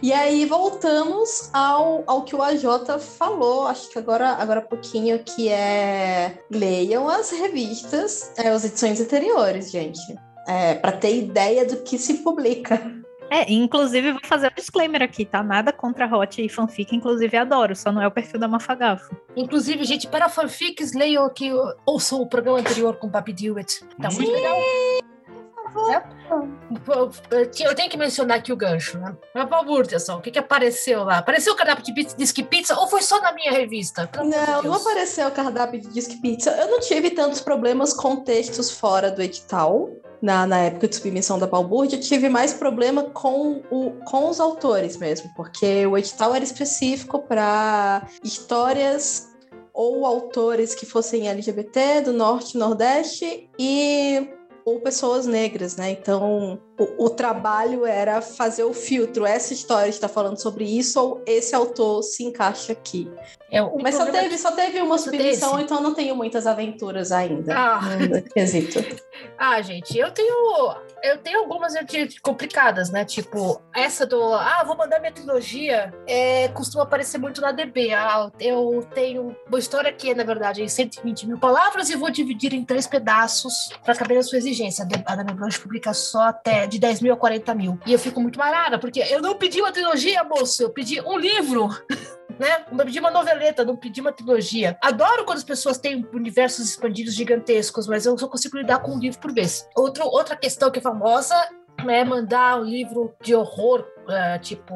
[0.00, 2.64] E aí voltamos ao, ao que o AJ
[3.18, 9.00] falou, acho que agora, agora há pouquinho, que é leiam as revistas, é, as edições
[9.00, 10.00] anteriores, gente.
[10.46, 13.01] É, para ter ideia do que se publica.
[13.32, 15.42] É, inclusive, vou fazer um disclaimer aqui, tá?
[15.42, 19.16] Nada contra hot e fanfic, inclusive adoro, só não é o perfil da Mafagafo.
[19.34, 21.50] Inclusive, gente, para fanfics, leiam aqui,
[21.86, 23.82] ouçam o programa anterior com o Papi Dewitt.
[23.98, 24.32] Tá muito Sim.
[24.32, 24.58] legal.
[27.60, 29.14] Eu tenho que mencionar aqui o gancho, né?
[29.34, 31.18] Mas, Balburterson, o que, que apareceu lá?
[31.18, 34.06] Apareceu o cardápio de Disque Pizza ou foi só na minha revista?
[34.06, 36.50] Pelo não, não apareceu o cardápio de Disque Pizza.
[36.50, 39.90] Eu não tive tantos problemas com textos fora do edital.
[40.20, 44.96] Na, na época de submissão da Balbúrdia, tive mais problema com, o, com os autores
[44.96, 49.32] mesmo, porque o edital era específico para histórias
[49.74, 54.30] ou autores que fossem LGBT do Norte e Nordeste e
[54.64, 55.90] ou pessoas negras, né?
[55.90, 59.26] Então, o, o, trabalho era fazer o filtro.
[59.26, 63.10] Essa história está falando sobre isso ou esse autor se encaixa aqui.
[63.50, 67.54] É, Mas só teve, só teve uma submissão, então não tenho muitas aventuras ainda.
[67.54, 67.80] Ah.
[68.32, 68.78] quesito.
[69.36, 71.74] ah, gente, eu tenho eu tenho algumas
[72.22, 73.04] complicadas, né?
[73.04, 77.92] Tipo, essa do ah, vou mandar minha trilogia é, costuma aparecer muito na DB.
[77.92, 82.10] Ah, eu tenho uma história que é, na verdade, em 120 mil palavras e vou
[82.10, 83.52] dividir em três pedaços
[83.84, 84.88] para caber na sua exigência.
[85.04, 87.78] A Blanche publica só até de 10 mil a 40 mil.
[87.86, 91.18] E eu fico muito marada, porque eu não pedi uma trilogia, moço, eu pedi um
[91.18, 91.68] livro.
[92.38, 92.64] né?
[92.70, 94.76] Eu pedi uma noveleta, não pedi uma trilogia.
[94.82, 98.98] Adoro quando as pessoas têm universos expandidos gigantescos, mas eu só consigo lidar com um
[98.98, 99.68] livro por vez.
[99.76, 101.34] Outro, outra questão que é famosa
[101.88, 104.74] é mandar um livro de horror, uh, tipo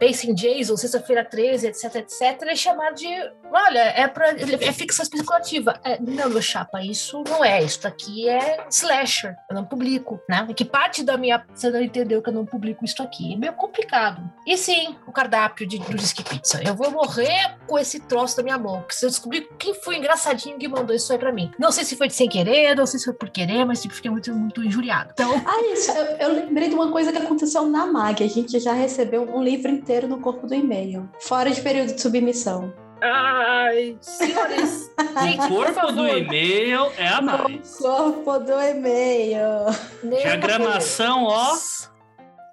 [0.00, 3.06] Pacing Jason, Sexta-feira 13, etc, etc, ele é chamado de.
[3.52, 5.78] Olha, é, pra, é ficção especulativa.
[5.84, 7.62] É, não, meu chapa, isso não é.
[7.62, 9.36] Isso aqui é slasher.
[9.50, 10.48] Eu não publico, né?
[10.56, 11.44] Que parte da minha.
[11.54, 13.34] Você não entendeu que eu não publico isso aqui.
[13.34, 14.22] É meio complicado.
[14.46, 16.62] E sim, o cardápio de, do Disque Pizza.
[16.64, 18.84] Eu vou morrer com esse troço da minha mão.
[19.02, 21.52] Eu descobrir quem foi engraçadinho que mandou isso aí pra mim.
[21.58, 23.92] Não sei se foi de sem querer, não sei se foi por querer, mas tipo,
[23.92, 25.10] fiquei muito, muito injuriado.
[25.12, 25.30] Então.
[25.44, 25.90] Ah, isso.
[25.90, 28.24] Eu, eu lembrei de uma coisa que aconteceu na MAG.
[28.24, 31.92] A gente já recebeu um livro inteiro inteiro no corpo do e-mail, fora de período
[31.92, 32.72] de submissão.
[33.02, 34.88] Ai, senhores,
[35.20, 37.80] gente, o corpo do e-mail é a mais.
[37.80, 39.66] O corpo do e-mail.
[40.04, 41.56] Diagramação, ó.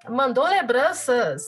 [0.08, 1.42] Mandou lembranças.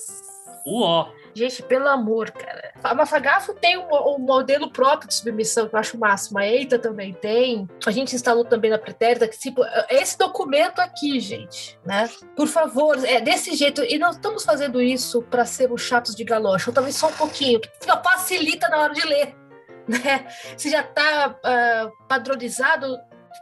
[0.65, 1.11] O ó.
[1.35, 2.60] Gente, pelo amor, cara.
[2.83, 6.39] A Mafagafo tem um, um, modelo próprio de submissão que eu acho o máximo.
[6.39, 7.69] A EITA também tem.
[7.85, 12.09] A gente instalou também na pretérita que, tipo, esse documento aqui, gente, né?
[12.37, 13.83] Por favor, é desse jeito.
[13.83, 17.61] E não estamos fazendo isso para sermos chatos de galocha, ou talvez só um pouquinho,
[17.61, 17.69] que
[18.03, 19.37] facilita na hora de ler.
[19.91, 20.25] Né?
[20.57, 22.97] Se já está uh, ah, padronizado,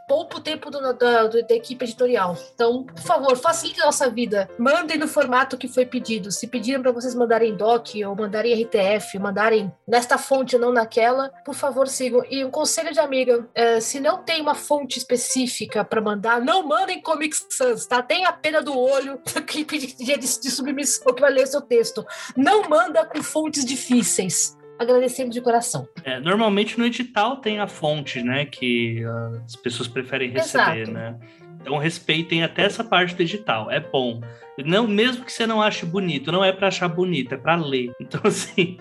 [0.07, 2.37] poupa o tempo do, da, da, equipe editorial.
[2.53, 4.49] Então, por favor, facilite a nossa vida.
[4.57, 6.31] Mandem no formato que foi pedido.
[6.31, 11.55] Se pediram para vocês mandarem doc ou mandarem RTF, mandarem nesta fonte não naquela, por
[11.55, 12.23] favor, sigam.
[12.29, 16.67] E um conselho de amiga: é, se não tem uma fonte específica para mandar, não
[16.67, 18.01] mandem Comic Sans, tá?
[18.01, 22.05] Tenha pena do olho equipe de, de, de submissão que vai ler seu texto.
[22.35, 25.87] Não manda com fontes difíceis agradecendo de coração.
[26.03, 29.03] É, normalmente no edital tem a fonte, né, que
[29.45, 30.91] as pessoas preferem receber, Exato.
[30.91, 31.19] né?
[31.61, 34.21] Então respeitem até essa parte do edital, é bom.
[34.65, 37.91] Não, mesmo que você não ache bonito, não é para achar bonito, é para ler.
[37.99, 38.77] Então assim,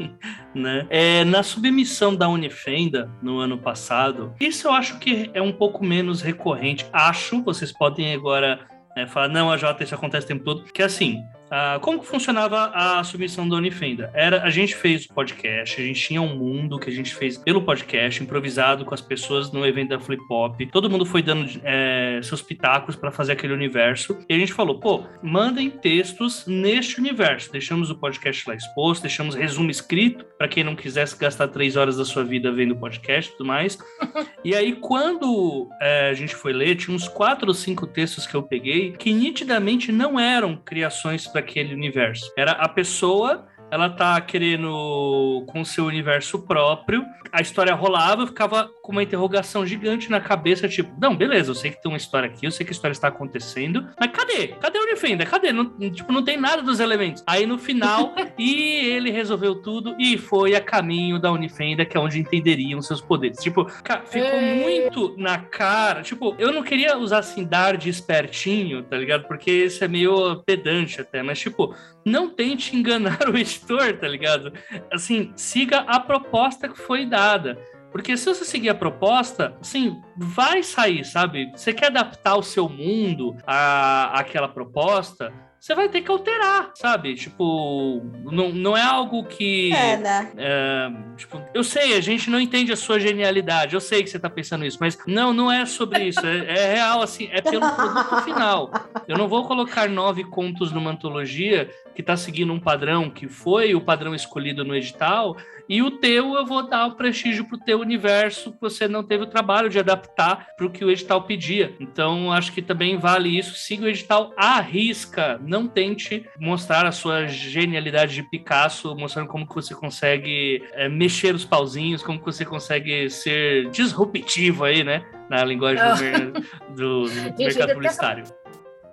[0.54, 0.86] né?
[0.88, 5.84] É, na submissão da Unifenda no ano passado, isso eu acho que é um pouco
[5.84, 6.86] menos recorrente.
[6.92, 8.60] Acho, vocês podem agora
[8.96, 10.64] é, falar, não, a Jota, isso acontece o tempo todo.
[10.64, 14.10] Que assim, Uh, como funcionava a submissão da Unifenda?
[14.14, 17.36] Era, a gente fez o podcast, a gente tinha um mundo que a gente fez
[17.38, 20.66] pelo podcast, improvisado com as pessoas no evento da Flip Pop.
[20.66, 24.18] Todo mundo foi dando é, seus pitacos para fazer aquele universo.
[24.28, 27.50] E a gente falou, pô, mandem textos neste universo.
[27.50, 31.96] Deixamos o podcast lá exposto, deixamos resumo escrito para quem não quisesse gastar três horas
[31.96, 33.78] da sua vida vendo o podcast e tudo mais.
[34.44, 38.34] e aí, quando é, a gente foi ler, tinha uns quatro ou cinco textos que
[38.34, 42.32] eu peguei que nitidamente não eram criações daquele universo.
[42.36, 47.04] Era a pessoa ela tá querendo com seu universo próprio.
[47.30, 51.70] A história rolava, ficava com uma interrogação gigante na cabeça, tipo, não, beleza, eu sei
[51.70, 54.48] que tem uma história aqui, eu sei que a história está acontecendo, mas cadê?
[54.48, 55.26] Cadê o Unifenda?
[55.26, 55.52] Cadê?
[55.52, 57.22] Não, tipo, não tem nada dos elementos.
[57.26, 62.00] Aí no final, e ele resolveu tudo e foi a caminho da Unifenda, que é
[62.00, 63.38] onde entenderiam seus poderes.
[63.38, 63.68] Tipo,
[64.06, 64.54] ficou é...
[64.54, 66.02] muito na cara.
[66.02, 69.28] Tipo, eu não queria usar assim, dar de espertinho, tá ligado?
[69.28, 71.74] Porque isso é meio pedante até, mas tipo,
[72.08, 74.52] não tente enganar o editor, tá ligado?
[74.92, 77.58] Assim, siga a proposta que foi dada.
[77.90, 81.50] Porque se você seguir a proposta, assim, vai sair, sabe?
[81.54, 87.14] Você quer adaptar o seu mundo à, àquela proposta, você vai ter que alterar, sabe?
[87.14, 89.72] Tipo, não, não é algo que.
[89.74, 90.30] É, né?
[90.36, 94.20] É, tipo, eu sei, a gente não entende a sua genialidade, eu sei que você
[94.20, 96.24] tá pensando isso, mas não, não é sobre isso.
[96.24, 98.70] É, é real, assim, é pelo produto final.
[99.08, 101.68] Eu não vou colocar nove contos numa antologia
[101.98, 105.36] que tá seguindo um padrão que foi o padrão escolhido no edital
[105.68, 109.24] e o teu, eu vou dar o prestígio pro teu universo, que você não teve
[109.24, 111.74] o trabalho de adaptar para o que o edital pedia.
[111.80, 113.56] Então, acho que também vale isso.
[113.56, 115.40] Siga o edital à risca.
[115.44, 121.34] Não tente mostrar a sua genialidade de Picasso, mostrando como que você consegue é, mexer
[121.34, 125.04] os pauzinhos, como que você consegue ser disruptivo aí, né?
[125.28, 126.32] Na linguagem do,
[126.76, 128.24] do, do mercado publicitário.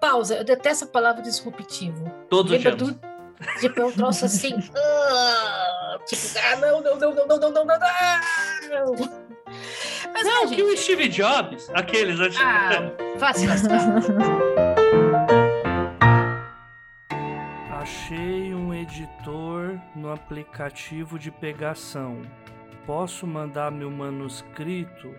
[0.06, 0.36] Pausa.
[0.38, 2.10] Eu detesto a palavra disruptivo.
[2.30, 2.96] Todos Lembra odiamos.
[2.96, 3.16] do-
[3.60, 4.54] Tipo, é um troço assim.
[4.78, 7.76] ah, tipo, ah, não, não, não, não, não, não, não, não,
[8.96, 9.26] não.
[10.14, 10.62] Mas Não, é, que gente.
[10.62, 12.30] o Steve Jobs, aqueles, né?
[12.40, 13.80] Ah, fácil lascar.
[17.82, 22.22] Achei um editor no aplicativo de pegação.
[22.86, 25.14] Posso mandar meu manuscrito?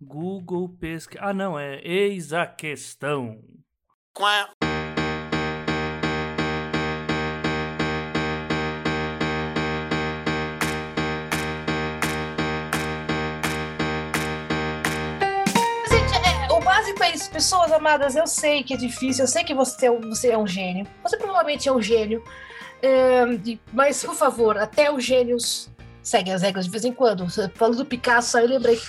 [0.00, 1.22] Google pesquisa.
[1.24, 3.38] Ah, não, é eis a questão.
[4.20, 4.46] É,
[16.52, 17.30] o básico é isso.
[17.30, 20.46] Pessoas amadas, eu sei que é difícil, eu sei que você é você é um
[20.46, 20.86] gênio.
[21.02, 22.22] Você provavelmente é um gênio.
[22.82, 23.24] É,
[23.72, 25.70] mas, por favor, até os gênios
[26.02, 27.26] seguem as regras de vez em quando.
[27.54, 28.80] Falando do Picasso, aí eu lembrei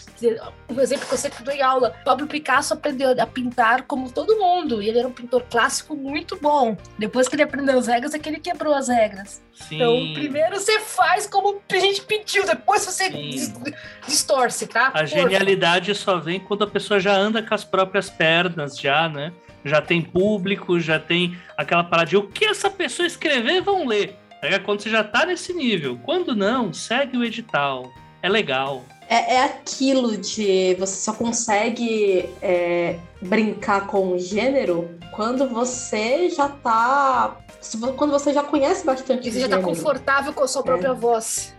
[0.69, 1.93] um exemplo que eu sempre dou em aula.
[2.03, 4.81] Pablo Picasso aprendeu a pintar como todo mundo.
[4.81, 6.77] E ele era um pintor clássico muito bom.
[6.97, 9.41] Depois que ele aprendeu as regras, é que ele quebrou as regras.
[9.53, 9.75] Sim.
[9.75, 13.53] Então, primeiro você faz como a gente pediu, depois você Sim.
[14.07, 14.91] distorce, tá?
[14.93, 19.31] A genialidade só vem quando a pessoa já anda com as próprias pernas, já, né?
[19.63, 24.17] Já tem público, já tem aquela parada de o que essa pessoa escrever, vão ler.
[24.41, 25.99] É quando você já tá nesse nível.
[26.03, 27.91] Quando não, segue o edital.
[28.23, 28.83] É legal.
[29.07, 36.47] É, é aquilo de você só consegue é, brincar com o gênero quando você já
[36.47, 37.37] tá.
[37.95, 39.75] Quando você já conhece bastante E você já tá gênero.
[39.75, 41.53] confortável com a sua própria voz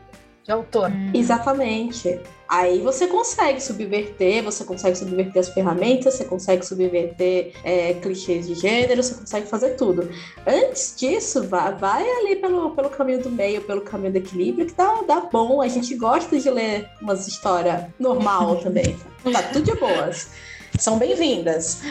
[0.44, 0.90] de autor.
[1.14, 2.20] Exatamente.
[2.48, 8.54] Aí você consegue subverter, você consegue subverter as ferramentas, você consegue subverter é, clichês de
[8.54, 10.10] gênero, você consegue fazer tudo.
[10.46, 14.74] Antes disso, vai, vai ali pelo, pelo caminho do meio, pelo caminho do equilíbrio, que
[14.74, 15.62] dá, dá bom.
[15.62, 18.98] A gente gosta de ler umas histórias normal também.
[19.32, 20.30] Tá tudo de boas.
[20.78, 21.82] São bem-vindas.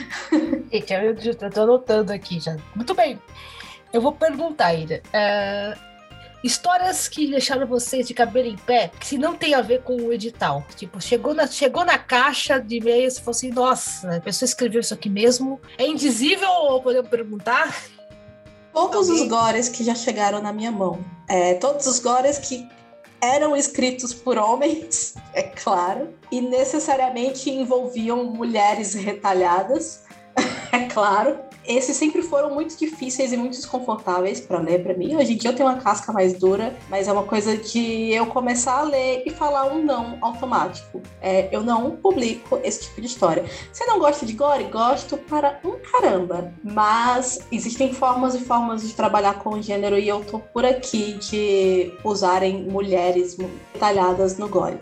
[0.72, 2.58] Gente, eu, eu, eu tô anotando aqui já.
[2.76, 3.20] Muito bem.
[3.94, 5.02] Eu vou perguntar ainda.
[5.12, 5.76] é,
[6.44, 9.96] histórias que deixaram vocês de cabelo em pé, que se não tem a ver com
[9.96, 10.66] o edital.
[10.76, 14.82] Tipo, chegou na, chegou na caixa de e-mails e falou assim: nossa, a pessoa escreveu
[14.82, 15.60] isso aqui mesmo.
[15.78, 17.76] É indizível ou podemos perguntar?
[18.74, 19.24] Todos Alguém?
[19.24, 21.04] os gores que já chegaram na minha mão.
[21.28, 22.68] É, todos os gores que
[23.22, 30.04] eram escritos por homens, é claro, e necessariamente envolviam mulheres retalhadas,
[30.72, 31.38] é claro.
[31.66, 35.16] Esses sempre foram muito difíceis e muito desconfortáveis para ler para mim.
[35.16, 38.26] Hoje em dia eu tenho uma casca mais dura, mas é uma coisa de eu
[38.26, 41.02] começar a ler e falar um não automático.
[41.22, 43.46] É, eu não publico esse tipo de história.
[43.72, 44.64] Você não gosta de gore?
[44.66, 46.52] Gosto para um caramba.
[46.64, 51.14] Mas existem formas e formas de trabalhar com o gênero e eu tô por aqui
[51.14, 53.38] de usarem mulheres
[53.74, 54.78] detalhadas no gore.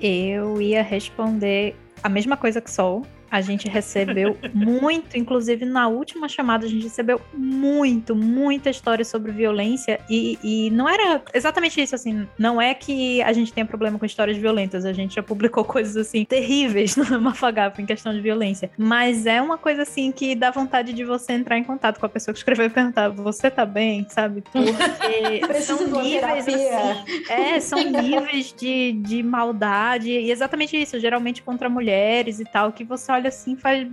[0.00, 3.02] Eu ia responder a mesma coisa que Sol.
[3.30, 9.32] A gente recebeu muito, inclusive na última chamada, a gente recebeu muito, muita história sobre
[9.32, 10.00] violência.
[10.08, 12.26] E, e não era exatamente isso, assim.
[12.38, 14.84] Não é que a gente tenha problema com histórias violentas.
[14.84, 18.70] A gente já publicou coisas, assim, terríveis no Mafagafo em questão de violência.
[18.76, 22.08] Mas é uma coisa, assim, que dá vontade de você entrar em contato com a
[22.08, 24.42] pessoa que escreveu e perguntar: você tá bem, sabe?
[24.42, 24.72] Porque
[25.60, 32.40] são níveis, assim, é, são níveis de, de maldade, e exatamente isso, geralmente contra mulheres
[32.40, 33.88] e tal, que você olha assim e faz.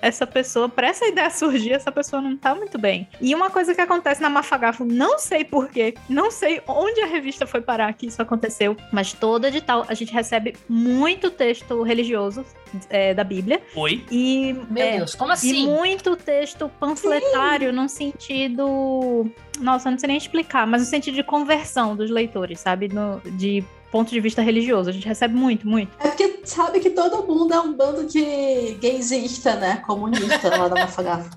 [0.00, 3.08] Essa pessoa, para essa ideia surgir, essa pessoa não tá muito bem.
[3.20, 7.48] E uma coisa que acontece na Mafagafo, não sei porquê, não sei onde a revista
[7.48, 12.44] foi parar que isso aconteceu, mas todo edital a gente recebe muito texto religioso
[12.88, 13.60] é, da Bíblia.
[13.74, 14.04] Oi?
[14.08, 15.66] E Meu é, Deus, como e assim?
[15.66, 19.28] muito texto panfletário num sentido.
[19.58, 22.86] Nossa, eu não sei nem explicar, mas no sentido de conversão dos leitores, sabe?
[22.86, 24.88] No, de ponto de vista religioso.
[24.88, 25.92] A gente recebe muito, muito.
[26.00, 29.82] É porque sabe que todo mundo é um bando de gaysista, né?
[29.86, 31.30] Comunista lá da Mafagafa.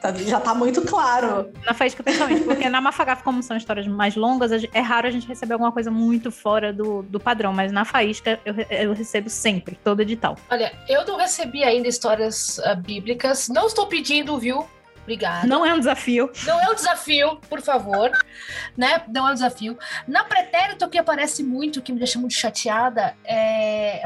[0.00, 1.52] Tá- Já tá muito claro.
[1.66, 5.26] Na Faísca, principalmente, porque na Mafagaf, como são histórias mais longas, é raro a gente
[5.26, 9.76] receber alguma coisa muito fora do, do padrão, mas na Faísca eu, eu recebo sempre,
[9.82, 10.36] todo edital.
[10.50, 13.48] Olha, eu não recebi ainda histórias ah, bíblicas.
[13.48, 14.64] Não estou pedindo, viu?
[15.08, 15.46] Obrigada.
[15.46, 16.30] Não é um desafio.
[16.44, 18.10] Não é um desafio, por favor.
[18.76, 19.02] né?
[19.08, 19.78] Não é um desafio.
[20.06, 24.02] Na pretérito, o que aparece muito, que me deixa muito chateada, é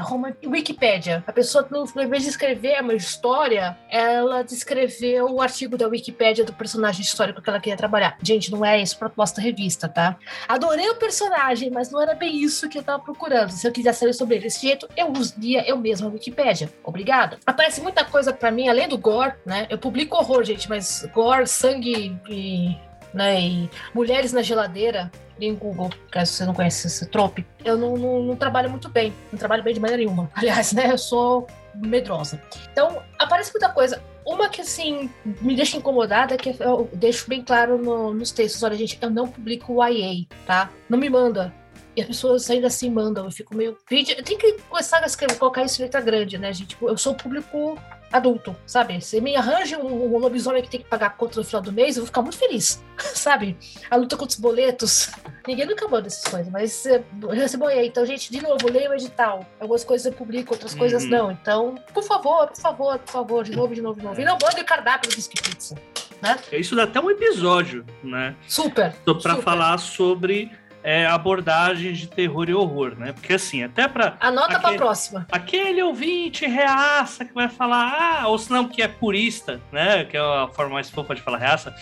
[0.47, 1.25] Wikipédia.
[1.27, 6.53] A pessoa, em vez de escrever uma história, ela descreveu o artigo da Wikipédia do
[6.53, 8.17] personagem histórico que ela queria trabalhar.
[8.23, 10.17] Gente, não é isso proposta revista, tá?
[10.47, 13.51] Adorei o personagem, mas não era bem isso que eu tava procurando.
[13.51, 16.73] Se eu quisesse saber sobre ele desse jeito, eu usaria eu mesma a Wikipédia.
[16.85, 17.39] Obrigada.
[17.45, 19.67] Aparece muita coisa para mim, além do gore, né?
[19.69, 22.77] Eu publico horror, gente, mas gore, sangue e,
[23.13, 27.97] né, e mulheres na geladeira, em Google, caso você não conhece esse trope, eu não,
[27.97, 30.31] não, não, trabalho muito bem, não trabalho bem de maneira nenhuma.
[30.35, 32.41] Aliás, né, eu sou medrosa.
[32.71, 34.03] Então, aparece muita coisa.
[34.25, 38.77] Uma que, assim, me deixa incomodada, que eu deixo bem claro no, nos textos, olha,
[38.77, 40.71] gente, eu não publico o YA, tá?
[40.89, 41.53] Não me manda.
[41.97, 43.77] E as pessoas ainda assim mandam, eu fico meio...
[43.87, 46.69] Tenho que começar a escrever, colocar isso em letra grande, né, gente?
[46.69, 47.77] Tipo, eu sou público
[48.13, 49.01] adulto, sabe?
[49.01, 51.73] Se me arranja um, um lobisomem que tem que pagar a conta no final do
[51.73, 53.57] mês, eu vou ficar muito feliz, sabe?
[53.91, 55.11] A luta contra os boletos.
[55.47, 57.87] Ninguém nunca manda essas coisas, mas eu recebo aí.
[57.87, 59.45] Então, gente, de novo, leia o edital.
[59.59, 61.11] Algumas coisas eu publico, outras coisas uhum.
[61.11, 61.33] não.
[61.33, 64.21] Então, por favor, por favor, por favor, de novo, de novo, de novo.
[64.21, 65.75] E não mande o cardápio do Disque Pizza.
[66.23, 66.39] Né?
[66.53, 68.37] Isso dá até um episódio, né?
[68.47, 68.95] Super.
[69.21, 70.53] Para falar sobre
[70.83, 73.13] é, abordagens de terror e horror, né?
[73.13, 75.27] Porque assim, até para Anota para próxima.
[75.31, 80.05] Aquele ouvinte reaça que vai falar, ah, ou senão que é purista, né?
[80.05, 81.75] Que é a forma mais fofa de falar reaça.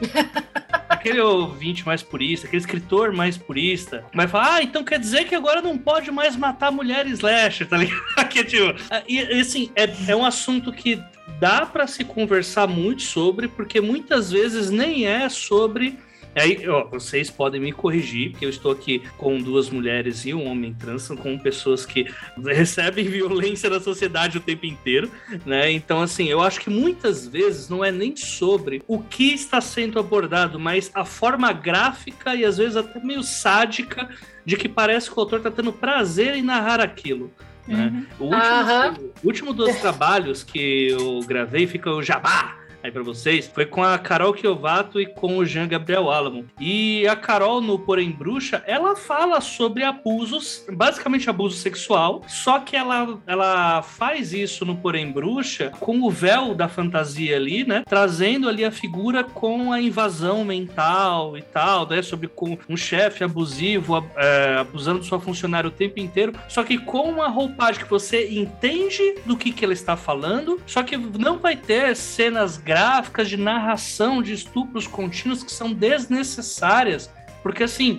[0.88, 5.34] aquele ouvinte mais purista, aquele escritor mais purista, vai falar: Ah, então quer dizer que
[5.34, 8.00] agora não pode mais matar mulheres slasher, tá ligado?
[8.28, 8.74] que, tipo,
[9.08, 11.02] e assim, é, é um assunto que
[11.38, 15.98] dá para se conversar muito sobre, porque muitas vezes nem é sobre
[16.36, 20.46] Aí, ó, vocês podem me corrigir, porque eu estou aqui com duas mulheres e um
[20.46, 22.06] homem trans, com pessoas que
[22.44, 25.10] recebem violência da sociedade o tempo inteiro,
[25.46, 25.70] né?
[25.70, 29.98] Então, assim, eu acho que muitas vezes não é nem sobre o que está sendo
[29.98, 34.08] abordado, mas a forma gráfica e às vezes até meio sádica
[34.44, 37.32] de que parece que o autor está tendo prazer em narrar aquilo.
[37.66, 38.06] Né?
[38.20, 38.26] Uhum.
[38.26, 43.50] O último, o último dos trabalhos que eu gravei fica o Jabá, aí para vocês,
[43.52, 46.46] foi com a Carol Kiovato e com o Jean Gabriel Alamo.
[46.58, 52.76] E a Carol, no Porém Bruxa, ela fala sobre abusos, basicamente abuso sexual, só que
[52.76, 57.82] ela, ela faz isso no Porém Bruxa com o véu da fantasia ali, né?
[57.86, 62.02] Trazendo ali a figura com a invasão mental e tal, né?
[62.02, 66.78] Sobre com um chefe abusivo, é, abusando de sua funcionária o tempo inteiro, só que
[66.78, 71.38] com uma roupagem que você entende do que, que ela está falando, só que não
[71.38, 77.10] vai ter cenas gráficas gráficas de narração de estupros contínuos que são desnecessárias,
[77.42, 77.98] porque assim,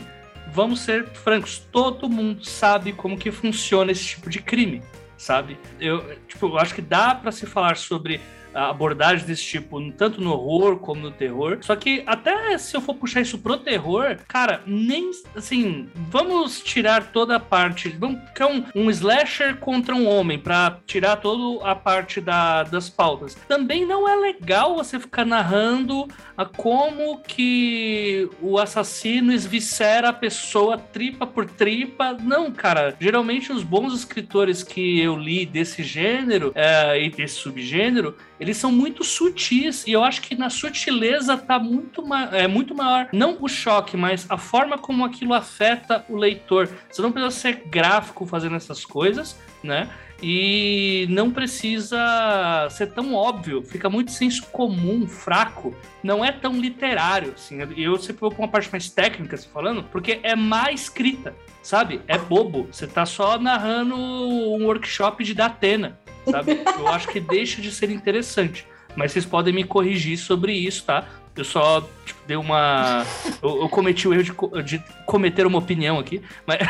[0.54, 4.84] vamos ser francos, todo mundo sabe como que funciona esse tipo de crime,
[5.18, 5.58] sabe?
[5.80, 8.22] Eu, tipo, eu acho que dá para se falar sobre
[8.66, 11.60] abordagem desse tipo, tanto no horror como no terror.
[11.62, 17.12] Só que até se eu for puxar isso pro terror, cara, nem assim, vamos tirar
[17.12, 17.90] toda a parte.
[17.90, 22.64] Vamos que é um, um slasher contra um homem, para tirar toda a parte da,
[22.64, 23.36] das pautas.
[23.48, 30.78] Também não é legal você ficar narrando a como que o assassino esvicera a pessoa
[30.78, 32.14] tripa por tripa.
[32.22, 32.96] Não, cara.
[33.00, 38.72] Geralmente os bons escritores que eu li desse gênero é, e desse subgênero, eles são
[38.72, 43.48] muito sutis e eu acho que na sutileza tá muito, é, muito maior, não o
[43.48, 46.70] choque, mas a forma como aquilo afeta o leitor.
[46.90, 49.90] Você não precisa ser gráfico fazendo essas coisas, né?
[50.22, 57.34] E não precisa ser tão óbvio, fica muito senso comum, fraco, não é tão literário,
[57.36, 57.60] assim.
[57.78, 62.02] Eu sempre vou pra uma parte mais técnica, se falando, porque é mais escrita, sabe?
[62.08, 62.68] É bobo.
[62.72, 66.00] Você tá só narrando um workshop de Datena
[66.30, 66.62] sabe?
[66.78, 68.68] Eu acho que deixa de ser interessante.
[68.96, 71.06] Mas vocês podem me corrigir sobre isso, tá?
[71.36, 73.06] Eu só tipo, dei uma.
[73.44, 76.20] Eu, eu, cometi o erro de, de, cometer uma opinião aqui.
[76.48, 76.58] Mas...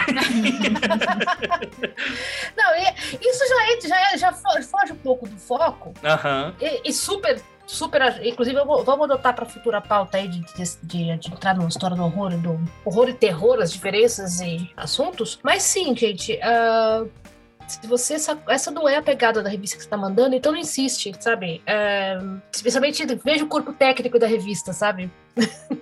[2.58, 2.76] Não,
[3.22, 5.94] isso já, já, já foge um pouco do foco.
[6.04, 6.54] Uhum.
[6.60, 8.26] E, e super super.
[8.26, 12.04] Inclusive, vamos adotar para futura pauta aí de, de, de, de, entrar numa história do
[12.04, 15.40] horror, do horror e terror, as diferenças e assuntos.
[15.44, 17.10] Mas sim, gente, uh,
[17.68, 18.16] se você
[18.48, 21.62] essa não é a pegada da revista que você tá mandando, então não insiste, sabe?
[21.66, 22.18] É,
[22.54, 25.12] especialmente veja o corpo técnico da revista, sabe?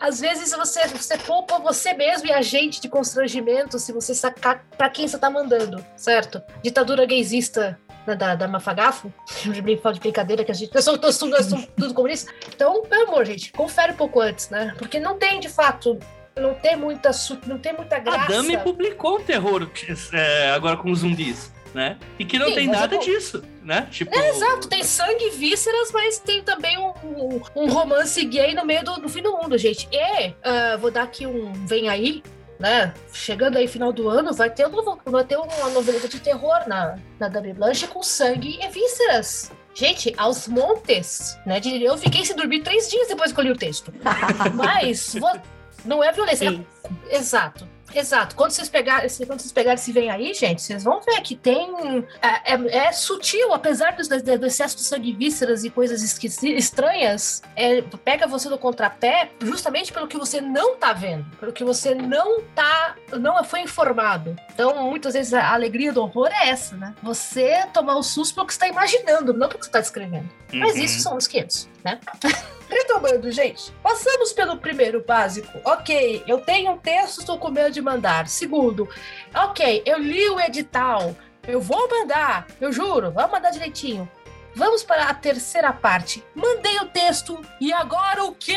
[0.00, 4.64] Às vezes você, você poupa você mesmo e a gente de constrangimento se você sacar
[4.76, 6.40] para quem você tá mandando, certo?
[6.62, 10.72] Ditadura gaysista da, da, da Mafagafo, de brincadeira que a gente.
[10.74, 12.32] Nós somos, nós somos, nós somos tudo comunistas.
[12.54, 14.74] Então, pelo amor, gente, confere um pouco antes, né?
[14.78, 15.98] Porque não tem de fato
[16.36, 17.10] não tem muita,
[17.46, 18.24] não tem muita graça.
[18.24, 19.68] A Dami publicou um terror
[20.12, 21.52] é, agora com zumbis.
[21.74, 21.96] né?
[22.18, 23.88] E que não Sim, tem nada eu- disso, né?
[23.90, 28.54] Tipo, É, exato, tem sangue e vísceras, mas tem também um, um- um romance gay
[28.54, 29.88] no meio do, do fim do mundo, gente.
[29.90, 32.22] E ah, vou dar aqui um vem aí,
[32.60, 32.92] né?
[33.10, 36.68] Chegando aí final do ano, vai ter, um novo, vai ter uma noveleta de terror
[36.68, 39.50] na, na Dame Blanche com sangue e vísceras.
[39.74, 41.58] Gente, aos montes, né?
[41.64, 43.90] Eu fiquei sem dormir três dias depois que eu li o texto.
[44.54, 45.40] Mas vo-
[45.84, 46.64] não é violência.
[47.10, 47.66] Exato.
[47.94, 48.34] Exato.
[48.34, 51.36] Quando vocês pegarem, se- quando vocês pegarem esse vem aí, gente, vocês vão ver que
[51.36, 51.74] tem.
[52.20, 56.02] É, é- é sutil, apesar do, do excesso de sangue vísceras e coisas
[56.42, 61.64] estranhas, é, pega você no contrapé justamente pelo que você não tá vendo, pelo que
[61.64, 62.96] você não tá.
[63.18, 64.36] não foi informado.
[64.52, 66.94] Então, muitas vezes a alegria do horror é essa, né?
[67.02, 70.28] Você tomar o susto pelo que você tá imaginando, não pelo que você tá descrevendo.
[70.52, 70.82] Mas uhum.
[70.82, 71.98] isso são os 500, né?
[72.72, 73.70] Retomando, gente.
[73.82, 75.60] Passamos pelo primeiro básico.
[75.62, 78.26] Ok, eu tenho um texto, estou com medo de mandar.
[78.28, 78.88] Segundo,
[79.34, 81.14] ok, eu li o edital.
[81.46, 84.08] Eu vou mandar, eu juro, vamos mandar direitinho.
[84.54, 86.22] Vamos para a terceira parte.
[86.34, 88.56] Mandei o texto e agora o quê?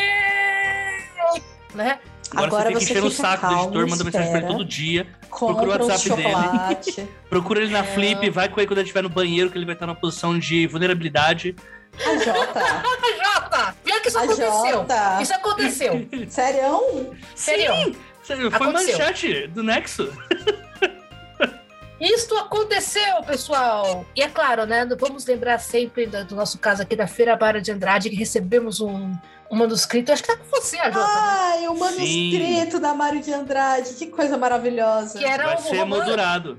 [1.74, 1.98] Né?
[2.30, 4.64] Agora, Agora você tem que encher fica saco do editor, manda mensagem pra ele todo
[4.64, 5.06] dia.
[5.28, 6.22] Procura o um WhatsApp dele.
[6.22, 7.08] chocolate.
[7.28, 7.82] Procura ele na É.
[7.82, 10.38] Flip, vai com ele quando ele estiver no banheiro, que ele vai estar numa posição
[10.38, 11.54] de vulnerabilidade.
[12.04, 12.60] A Jota.
[12.60, 13.76] A Jota!
[13.84, 14.70] Pior que isso A aconteceu.
[14.70, 15.22] Jota.
[15.22, 16.08] Isso aconteceu.
[16.28, 17.16] Sério?
[17.34, 17.96] Sério.
[18.22, 18.98] Sério, Foi Aconteceu.
[18.98, 20.12] manchete do Nexo.
[21.98, 24.04] Isto aconteceu, pessoal!
[24.14, 24.86] E é claro, né?
[25.00, 28.80] Vamos lembrar sempre do, do nosso caso aqui da Feira Bara de Andrade, que recebemos
[28.82, 29.12] um,
[29.50, 30.12] um manuscrito.
[30.12, 30.98] Acho que tá com você, a Jota.
[30.98, 31.14] né?
[31.16, 33.94] Ai, o manuscrito da Mário de Andrade.
[33.94, 35.18] Que coisa maravilhosa.
[35.18, 36.58] Que era Vai um ser moldurado.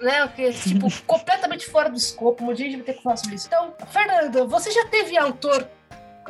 [0.00, 0.26] Né?
[0.34, 2.44] Que, tipo, completamente fora do escopo.
[2.44, 3.46] Um dia a gente vai ter que falar sobre isso.
[3.46, 5.66] Então, Fernanda, você já teve autor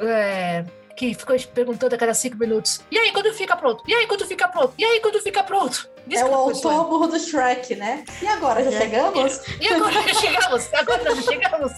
[0.00, 0.64] é,
[0.96, 3.82] que ficou perguntando a cada cinco minutos: e aí, quando fica pronto?
[3.86, 4.74] E aí, quando fica pronto?
[4.78, 5.88] E aí, quando fica pronto?
[6.06, 8.02] Diz É o autor burro do Shrek, né?
[8.22, 8.80] E agora, já É.
[8.80, 9.42] chegamos?
[9.60, 10.72] E agora já chegamos?
[10.74, 11.72] Agora já chegamos?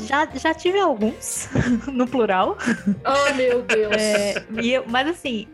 [0.08, 1.48] Já, já tive alguns,
[1.92, 2.56] no plural.
[3.04, 3.92] Oh, meu Deus.
[3.96, 5.46] É, e eu- mas assim,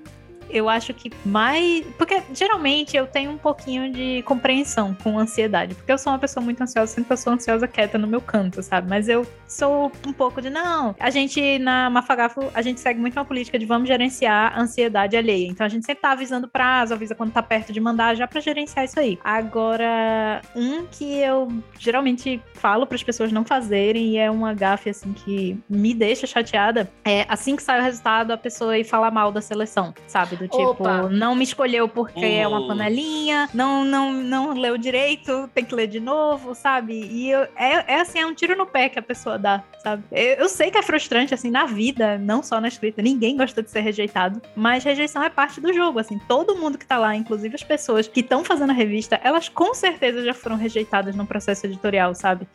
[0.51, 1.85] eu acho que mais.
[1.99, 5.75] Porque geralmente eu tenho um pouquinho de compreensão com ansiedade.
[5.75, 8.63] Porque eu sou uma pessoa muito ansiosa, sempre eu sou ansiosa quieta no meu canto,
[8.63, 8.89] sabe?
[8.89, 10.51] Mas eu sou um pouco de.
[10.51, 10.95] Não.
[10.99, 15.17] A gente, na Mafagafo, a gente segue muito uma política de vamos gerenciar a ansiedade
[15.17, 15.49] alheia.
[15.49, 18.41] Então a gente sempre tá avisando prazo, avisa quando tá perto de mandar, já pra
[18.41, 19.19] gerenciar isso aí.
[19.23, 24.91] Agora, um que eu geralmente falo para as pessoas não fazerem e é uma gafe
[24.91, 29.11] assim que me deixa chateada é assim que sai o resultado a pessoa ir falar
[29.11, 30.32] mal da seleção, sabe?
[30.37, 31.09] Do tipo, Opa.
[31.09, 35.87] não me escolheu porque é uma panelinha, não não não leu direito, tem que ler
[35.87, 36.95] de novo, sabe?
[36.95, 40.03] E eu- é, é assim, é um tiro no pé que a pessoa dá, sabe?
[40.11, 43.63] Eu, eu sei que é frustrante assim na vida, não só na escrita, ninguém gosta
[43.63, 47.15] de ser rejeitado, mas rejeição é parte do jogo, assim, todo mundo que tá lá,
[47.15, 51.27] inclusive as pessoas que estão fazendo a revista, elas com certeza já foram rejeitadas no
[51.27, 52.47] processo editorial, sabe?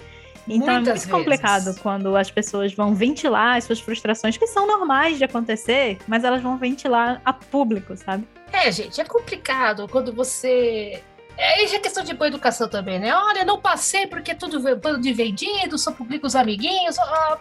[0.48, 1.08] Então Muitas é vezes.
[1.08, 5.98] muito complicado quando as pessoas vão ventilar as suas frustrações, que são normais de acontecer,
[6.08, 8.26] mas elas vão ventilar a público, sabe?
[8.52, 11.04] É, gente, é complicado quando você.
[11.38, 13.14] É isso é questão de boa educação também, né?
[13.16, 16.98] Olha, não passei porque é tudo bando de vendido, só publica os amiguinhos.
[16.98, 17.38] ah,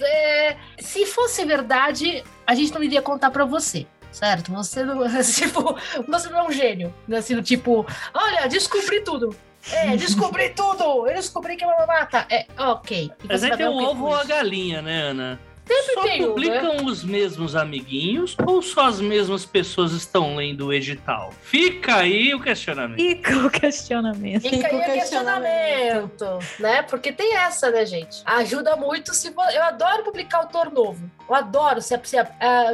[0.00, 3.86] é, se fosse verdade, a gente não iria contar pra você.
[4.10, 4.50] Certo?
[4.52, 5.76] Você não, tipo,
[6.08, 6.92] você não é um gênio.
[7.06, 7.18] né?
[7.18, 9.34] Assim, tipo, olha, descobri tudo.
[9.72, 11.06] É, descobri tudo!
[11.06, 12.26] Eu descobri que é uma mata.
[12.30, 13.10] É, ok.
[13.22, 15.40] E Mas você aí tem dar o ovo ou a galinha, né, Ana?
[15.70, 20.66] Sempre Só tem um, publicam os mesmos amiguinhos ou só as mesmas pessoas estão lendo
[20.66, 21.32] o edital?
[21.42, 22.98] Fica aí o questionamento.
[22.98, 24.42] Fica o questionamento.
[24.42, 26.82] Fica Fica aí o o questionamento, né?
[26.82, 28.20] Porque tem essa, né, gente?
[28.24, 31.08] Ajuda muito se eu adoro publicar autor novo.
[31.28, 32.16] Eu adoro se, se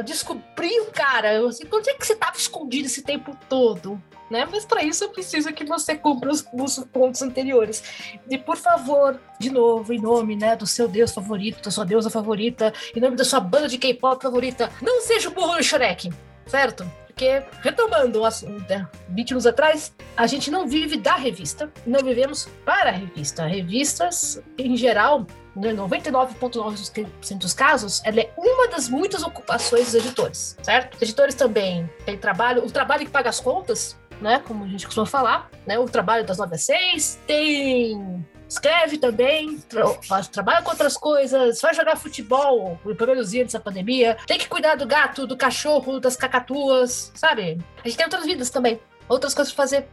[0.03, 1.35] descobrir o cara.
[1.35, 4.01] Eu, assim, onde é que você estava escondido esse tempo todo?
[4.29, 4.47] Né?
[4.51, 7.83] Mas para isso eu preciso que você cumpra os, os pontos anteriores.
[8.29, 12.09] E por favor, de novo, em nome né, do seu deus favorito, da sua deusa
[12.09, 16.11] favorita, em nome da sua banda de K-pop favorita, não seja o burro do Shrek,
[16.45, 16.89] certo?
[17.17, 22.01] Porque, retomando o assunto, né, 20 anos atrás, a gente não vive da revista, não
[22.01, 23.47] vivemos para a revista.
[23.47, 25.25] Revistas, em geral,
[25.55, 30.93] né, 99,9% dos casos, ela é uma das muitas ocupações dos editores, certo?
[30.93, 34.39] Os editores também têm trabalho, o trabalho que paga as contas, né?
[34.45, 35.77] Como a gente costuma falar, né?
[35.79, 38.25] O trabalho das 9 às 6, tem.
[38.49, 43.59] Escreve também, tra faz- trabalha com outras coisas, vai jogar futebol, o primeiros dias dessa
[43.59, 47.57] pandemia, tem que cuidar do gato, do cachorro, das cacatuas, sabe?
[47.83, 49.85] A gente tem outras vidas também, outras coisas pra fazer.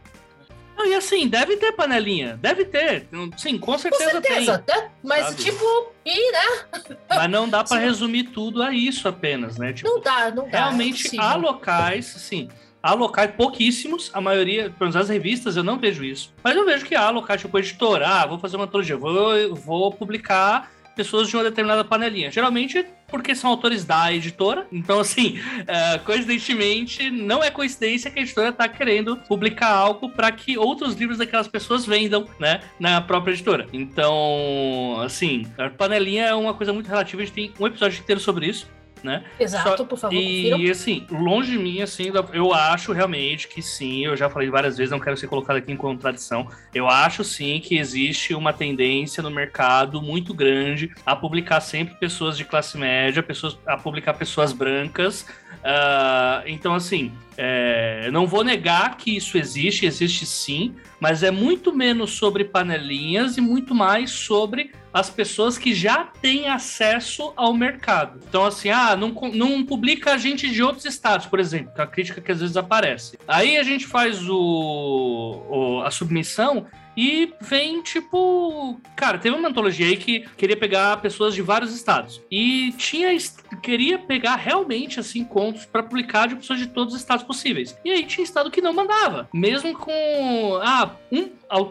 [0.77, 3.07] Não, e assim, deve ter panelinha, deve ter.
[3.37, 4.89] Sim, com Com certeza, certeza, né?
[5.03, 5.43] Mas, Sabe?
[5.43, 6.45] tipo, e, né?
[6.87, 6.97] tem.
[7.09, 7.83] Mas não dá pra Sim.
[7.83, 9.73] resumir tudo a isso apenas, né?
[9.73, 10.57] Tipo, Não dá, não dá.
[10.59, 12.49] realmente é há locais, assim,
[12.85, 16.31] Há locais, pouquíssimos, a maioria, pelo menos as revistas, eu não vejo isso.
[16.43, 19.91] Mas eu vejo que há locais, tipo editora, ah, vou fazer uma antologia, vou, vou
[19.91, 22.29] publicar pessoas de uma determinada panelinha.
[22.29, 24.67] Geralmente porque são autores da editora.
[24.71, 30.31] Então, assim, uh, coincidentemente, não é coincidência que a editora está querendo publicar algo para
[30.31, 33.65] que outros livros daquelas pessoas vendam, né, na própria editora.
[33.73, 37.23] Então, assim, a panelinha é uma coisa muito relativa.
[37.23, 38.67] A gente tem um episódio inteiro sobre isso
[39.05, 39.23] né?
[39.39, 40.15] Exato, Só, por favor.
[40.15, 44.77] E assim, longe de mim, assim, eu acho realmente que sim, eu já falei várias
[44.77, 46.47] vezes, não quero ser colocado aqui em contradição.
[46.73, 52.37] Eu acho sim que existe uma tendência no mercado muito grande a publicar sempre pessoas
[52.37, 55.21] de classe média, pessoas, a publicar pessoas brancas.
[55.65, 61.73] Uh, então, assim, é, não vou negar que isso existe, existe sim, mas é muito
[61.73, 68.17] menos sobre panelinhas e muito mais sobre as pessoas que já têm acesso ao mercado.
[68.29, 71.87] Então, assim, ah, não, não publica gente de outros estados, por exemplo, que é a
[71.87, 73.19] crítica que às vezes aparece.
[73.27, 76.65] Aí a gente faz o, o a submissão
[76.95, 78.79] e vem, tipo.
[78.95, 82.21] Cara, teve uma antologia aí que queria pegar pessoas de vários estados.
[82.31, 83.15] E tinha.
[83.61, 87.77] Queria pegar realmente, assim, contos para publicar de pessoas de todos os estados possíveis.
[87.83, 89.29] E aí tinha estado que não mandava.
[89.33, 90.59] Mesmo com.
[90.61, 91.29] Ah, um.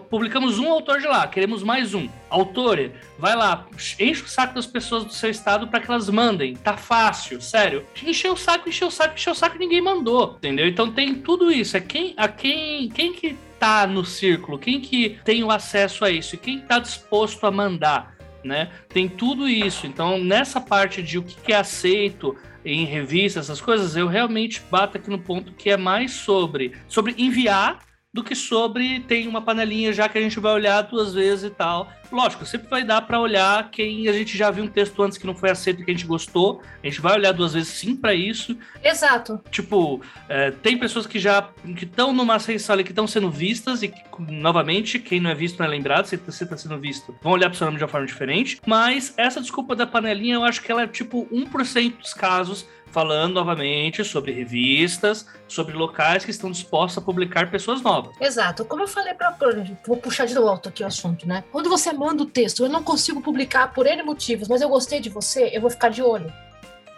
[0.09, 2.09] Publicamos um autor de lá, queremos mais um.
[2.31, 3.67] Autor, vai lá,
[3.99, 6.55] enche o saco das pessoas do seu estado para que elas mandem.
[6.55, 7.85] Tá fácil, sério.
[8.03, 10.35] Encheu o saco, encheu o saco, encheu o saco ninguém mandou.
[10.39, 10.67] Entendeu?
[10.67, 11.77] Então tem tudo isso.
[11.77, 16.11] É quem, a quem, quem que tá no círculo, quem que tem o acesso a
[16.11, 18.71] isso e quem está disposto a mandar, né?
[18.91, 19.87] Tem tudo isso.
[19.87, 24.99] Então, nessa parte de o que é aceito em revistas, essas coisas, eu realmente bato
[24.99, 27.79] aqui no ponto que é mais sobre, sobre enviar
[28.13, 31.51] do que sobre tem uma panelinha já que a gente vai olhar duas vezes e
[31.51, 31.91] tal.
[32.15, 35.27] Lógico, sempre vai dar para olhar quem a gente já viu um texto antes que
[35.27, 36.63] não foi aceito e que a gente gostou.
[36.81, 38.57] A gente vai olhar duas vezes sim para isso.
[38.85, 39.41] Exato.
[39.51, 41.43] Tipo, é, tem pessoas que já
[41.77, 44.01] que estão numa ascensão ali que estão sendo vistas e que,
[44.31, 47.51] novamente, quem não é visto não é lembrado, se você está sendo visto, vão olhar
[47.51, 48.61] para seu nome de uma forma diferente.
[48.65, 53.35] Mas essa desculpa da panelinha, eu acho que ela é tipo 1% dos casos falando
[53.35, 58.15] novamente sobre revistas, sobre locais que estão dispostos a publicar pessoas novas.
[58.21, 58.65] Exato.
[58.65, 59.37] Como eu falei para
[59.85, 61.43] vou puxar de volta aqui o assunto, né?
[61.51, 65.01] Quando você manda o texto, eu não consigo publicar por N motivos, mas eu gostei
[65.01, 66.31] de você, eu vou ficar de olho.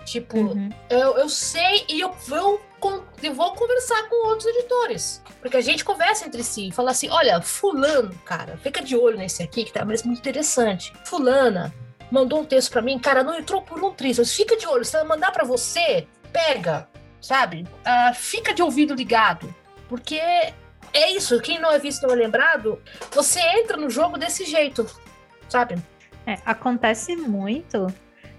[0.05, 0.69] Tipo, uhum.
[0.91, 2.61] eu, eu sei e eu vou,
[3.23, 5.23] eu vou conversar com outros editores.
[5.41, 9.43] Porque a gente conversa entre si, fala assim: olha, Fulano, cara, fica de olho nesse
[9.43, 10.93] aqui que tá mesmo muito interessante.
[11.05, 11.73] Fulana,
[12.11, 14.19] mandou um texto para mim, cara, não entrou por um triz.
[14.33, 16.89] Fica de olho, se ela mandar para você, pega,
[17.21, 17.63] sabe?
[17.63, 19.53] Uh, fica de ouvido ligado,
[19.89, 20.21] porque
[20.99, 21.41] é isso.
[21.41, 22.81] Quem não é visto não é lembrado.
[23.13, 24.87] Você entra no jogo desse jeito,
[25.49, 25.77] sabe?
[26.27, 27.87] É, acontece muito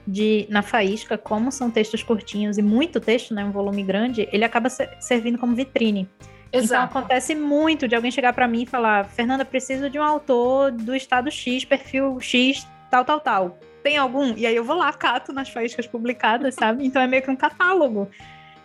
[0.06, 4.46] de na faísca, como são textos curtinhos e muito texto, né, um volume grande, ele
[4.46, 6.10] acaba servindo como vitrine.
[6.48, 6.90] Então, Exato.
[6.90, 10.72] Então acontece muito de alguém chegar para mim e falar: Fernanda, preciso de um autor
[10.72, 13.60] do estado X, perfil X, tal, tal, tal.
[13.84, 14.34] Tem algum?
[14.36, 16.86] E aí eu vou lá, cato nas faíscas publicadas, sabe?
[16.86, 18.10] Então é meio que um catálogo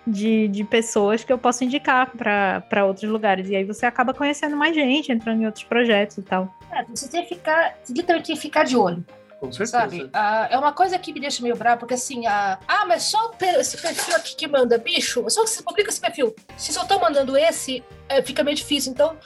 [0.07, 3.49] de, de pessoas que eu posso indicar para outros lugares.
[3.49, 6.55] E aí você acaba conhecendo mais gente, entrando em outros projetos e tal.
[6.71, 7.75] É, você tem que ficar,
[8.23, 9.05] que ficar de olho.
[9.43, 9.73] Com certeza.
[9.81, 10.09] Sabe?
[10.13, 13.33] Ah, é uma coisa que me deixa meio bravo, porque assim, ah, ah mas só
[13.41, 16.33] esse perfil aqui que manda, bicho, só que você publica esse perfil.
[16.57, 18.93] Se só estão mandando esse, é, fica meio difícil.
[18.93, 19.17] Então,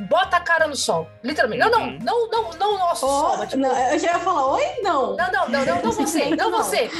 [0.00, 1.08] bota a cara no sol.
[1.22, 1.62] Literalmente.
[1.62, 1.98] Não, não, uhum.
[2.02, 3.46] não, não, não, nosso oh, sol.
[3.46, 4.64] tipo, não, eu já ia falar, oi?
[4.82, 5.16] Não.
[5.16, 6.90] Não, não, não, não, não você, não, não você.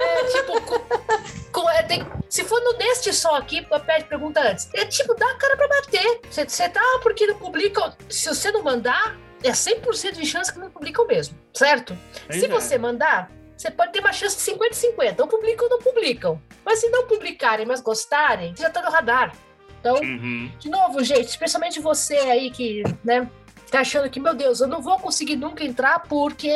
[0.00, 4.68] É, tipo, com, com, é, tem, se for no deste sol aqui, pede pergunta antes.
[4.74, 6.20] É tipo, dá a cara pra bater.
[6.30, 7.96] Você tá, porque não publica.
[8.08, 11.96] Se você não mandar, é 100% de chance que não publicam mesmo, certo?
[12.30, 12.48] se é.
[12.48, 15.20] você mandar, você pode ter uma chance de 50-50.
[15.20, 16.42] Ou publicam ou não publicam.
[16.64, 19.32] Mas se não publicarem, mas gostarem, já tá no radar.
[19.80, 20.50] Então, uhum.
[20.58, 23.28] de novo, gente, especialmente você aí que, né,
[23.72, 26.52] tá achando que, meu Deus, eu não vou conseguir nunca entrar porque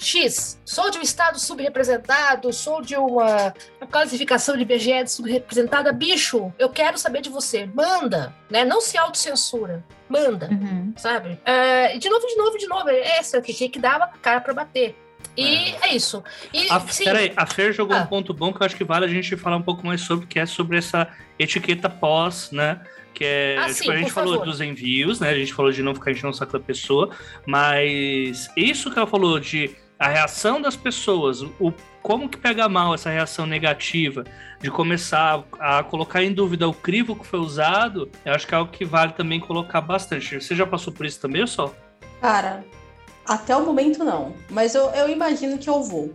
[0.00, 6.52] X, sou de um estado subrepresentado, sou de uma, uma classificação de BGE subrepresentada, bicho,
[6.58, 7.66] eu quero saber de você.
[7.66, 8.64] Manda, né?
[8.64, 9.84] Não se autocensura.
[10.08, 10.92] Manda, uhum.
[10.96, 11.40] sabe?
[11.42, 12.88] Uh, de novo, de novo, de novo.
[12.88, 14.96] Essa que tinha que dar cara para bater.
[15.36, 16.22] E é, é isso.
[16.52, 18.00] E, a, peraí, a Fer jogou ah.
[18.00, 20.26] um ponto bom que eu acho que vale a gente falar um pouco mais sobre,
[20.26, 21.08] que é sobre essa
[21.38, 22.80] etiqueta pós, né?
[23.12, 23.56] Que é.
[23.58, 24.46] Ah, tipo, sim, a gente falou favor.
[24.46, 25.30] dos envios, né?
[25.30, 27.10] A gente falou de não ficar enchendo o saco da pessoa,
[27.46, 31.72] mas isso que ela falou de a reação das pessoas, o
[32.02, 34.24] como que pega mal essa reação negativa,
[34.60, 38.58] de começar a colocar em dúvida o crivo que foi usado, eu acho que é
[38.58, 40.38] algo que vale também colocar bastante.
[40.38, 41.74] Você já passou por isso também, ou só?
[42.20, 42.62] Cara,
[43.26, 46.14] até o momento não, mas eu, eu imagino que eu vou.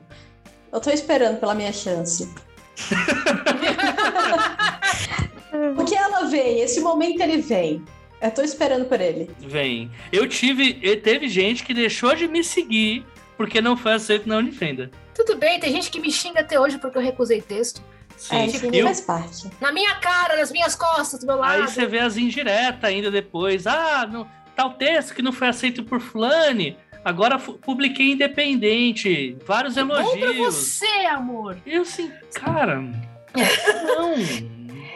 [0.71, 2.31] Eu tô esperando pela minha chance.
[5.75, 7.83] Porque ela vem, esse momento ele vem.
[8.21, 9.29] Eu tô esperando por ele.
[9.39, 9.89] Vem.
[10.11, 10.73] Eu tive.
[10.97, 13.05] Teve gente que deixou de me seguir
[13.37, 14.91] porque não foi aceito na Unifenda.
[15.15, 17.81] Tudo bem, tem gente que me xinga até hoje porque eu recusei texto.
[18.17, 18.85] Sim, é, isso eu...
[18.85, 19.49] faz parte.
[19.61, 21.61] Na minha cara, nas minhas costas, do meu lado.
[21.61, 23.65] Aí você vê as indiretas ainda depois.
[23.65, 26.77] Ah, não, tal texto que não foi aceito por fulane.
[27.03, 29.37] Agora publiquei independente.
[29.45, 30.11] Vários elogios.
[30.11, 31.57] Bom pra você, amor.
[31.65, 32.75] E eu assim, cara.
[32.75, 34.15] não.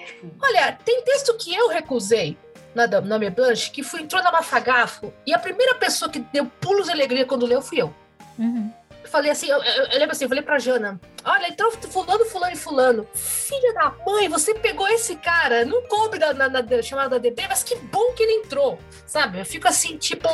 [0.06, 0.36] Tipo...
[0.42, 2.38] Olha, tem texto que eu recusei
[2.74, 6.46] na, na minha blanche que foi, entrou na Mafagafo e a primeira pessoa que deu
[6.60, 7.94] pulos de alegria quando leu fui eu.
[8.38, 8.72] Uhum.
[9.06, 12.54] Falei assim, eu, eu, eu, lembro assim, eu falei pra Jana, olha, então fulano, fulano
[12.54, 13.08] e fulano.
[13.14, 17.44] Filha da mãe, você pegou esse cara, não coube na, na, na chamada da DB,
[17.48, 19.40] mas que bom que ele entrou, sabe?
[19.40, 20.28] Eu fico assim, tipo,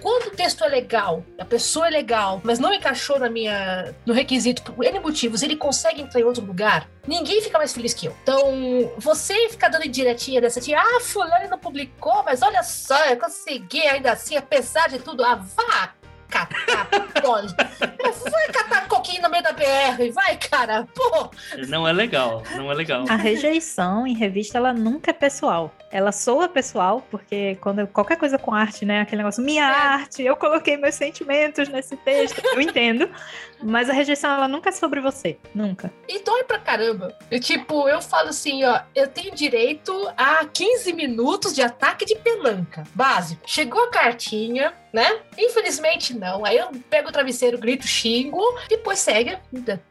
[0.00, 4.12] quando o texto é legal, a pessoa é legal, mas não encaixou na minha, no
[4.12, 8.06] requisito por N motivos, ele consegue entrar em outro lugar, ninguém fica mais feliz que
[8.06, 8.16] eu.
[8.22, 13.16] Então, você ficar dando diretinha dessa tia, ah, fulano não publicou, mas olha só, eu
[13.16, 15.94] consegui ainda assim, apesar de tudo, a vá
[16.30, 16.88] catar
[17.20, 17.54] pode.
[18.30, 20.86] Vai catar coquinho no meio da BR, vai, cara.
[20.94, 21.30] Pô.
[21.68, 23.04] Não é legal, não é legal.
[23.08, 25.72] A rejeição em revista, ela nunca é pessoal.
[25.92, 29.66] Ela soa pessoal, porque quando qualquer coisa com arte, né, aquele negócio, minha é.
[29.66, 33.08] arte, eu coloquei meus sentimentos nesse texto, eu entendo.
[33.62, 35.38] Mas a rejeição, ela nunca é sobre você.
[35.54, 35.92] Nunca.
[36.08, 37.16] E dói pra caramba.
[37.30, 42.16] Eu, tipo, eu falo assim, ó, eu tenho direito a 15 minutos de ataque de
[42.16, 42.84] pelanca.
[42.94, 43.42] Básico.
[43.46, 45.20] Chegou a cartinha, né?
[45.38, 46.44] Infelizmente não.
[46.44, 49.38] Aí eu pego o travesseiro, grito, xingo, depois segue,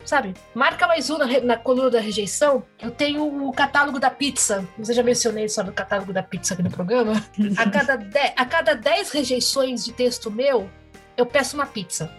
[0.05, 0.33] sabe?
[0.53, 2.63] Marca mais um na, na coluna da rejeição.
[2.81, 4.65] Eu tenho o catálogo da pizza.
[4.77, 7.13] Eu já mencionei sobre o catálogo da pizza aqui no programa.
[7.57, 10.69] A cada, de, a cada 10 rejeições de texto meu,
[11.15, 12.11] eu peço uma pizza.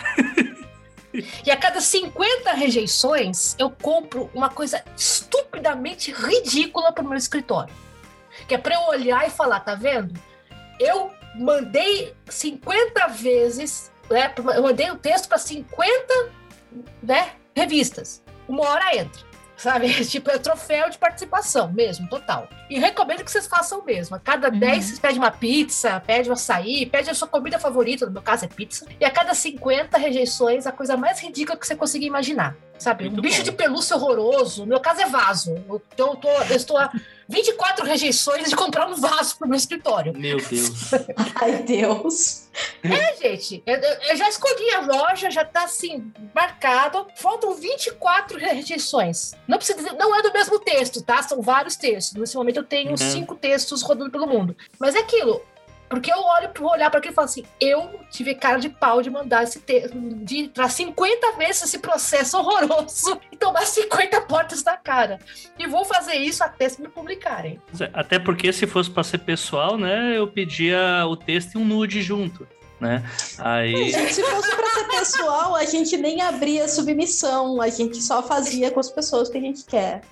[1.44, 7.74] E a cada 50 rejeições, eu compro uma coisa estupidamente ridícula para o meu escritório.
[8.46, 10.14] Que é para eu olhar e falar, tá vendo?
[10.78, 14.32] Eu mandei 50 vezes, né?
[14.36, 16.30] Eu mandei o texto para 50
[17.02, 18.22] né, revistas.
[18.48, 19.29] Uma hora entra
[19.60, 19.88] sabe?
[20.10, 22.48] Tipo, é troféu de participação mesmo, total.
[22.68, 24.16] E recomendo que vocês façam mesmo.
[24.16, 24.58] A cada uhum.
[24.58, 28.22] 10 vocês pedem uma pizza, pede um açaí, pede a sua comida favorita, no meu
[28.22, 28.86] caso é pizza.
[28.98, 32.56] E a cada 50 rejeições, a coisa mais ridícula que você conseguir imaginar.
[32.80, 33.04] Sabe?
[33.04, 33.44] Muito um bicho bom.
[33.44, 34.62] de pelúcia horroroso.
[34.62, 35.54] No meu caso é vaso.
[35.92, 36.90] Então eu, tô, eu estou a
[37.28, 40.12] 24 rejeições de comprar um vaso pro meu escritório.
[40.16, 40.90] Meu Deus.
[41.36, 42.48] Ai, Deus.
[42.82, 43.62] É, gente.
[43.66, 47.06] Eu, eu, já escolhi a loja, já tá assim, marcado.
[47.16, 49.32] Faltam 24 rejeições.
[49.46, 51.22] Não precisa dizer, não é do mesmo texto, tá?
[51.22, 52.18] São vários textos.
[52.18, 52.96] Nesse momento eu tenho uhum.
[52.96, 54.56] cinco textos rodando pelo mundo.
[54.78, 55.42] Mas é aquilo.
[55.90, 59.02] Porque eu olho para olhar para aquilo e falo assim: eu tive cara de pau
[59.02, 64.62] de mandar esse texto, de entrar 50 vezes esse processo horroroso e tomar 50 portas
[64.62, 65.18] na cara.
[65.58, 67.60] E vou fazer isso até se me publicarem.
[67.92, 72.00] Até porque se fosse para ser pessoal, né, eu pedia o texto e um nude
[72.02, 72.46] junto.
[72.78, 73.04] Né?
[73.38, 73.90] Aí...
[73.90, 78.70] Gente, se fosse para ser pessoal, a gente nem abria submissão, a gente só fazia
[78.70, 80.02] com as pessoas que a gente quer.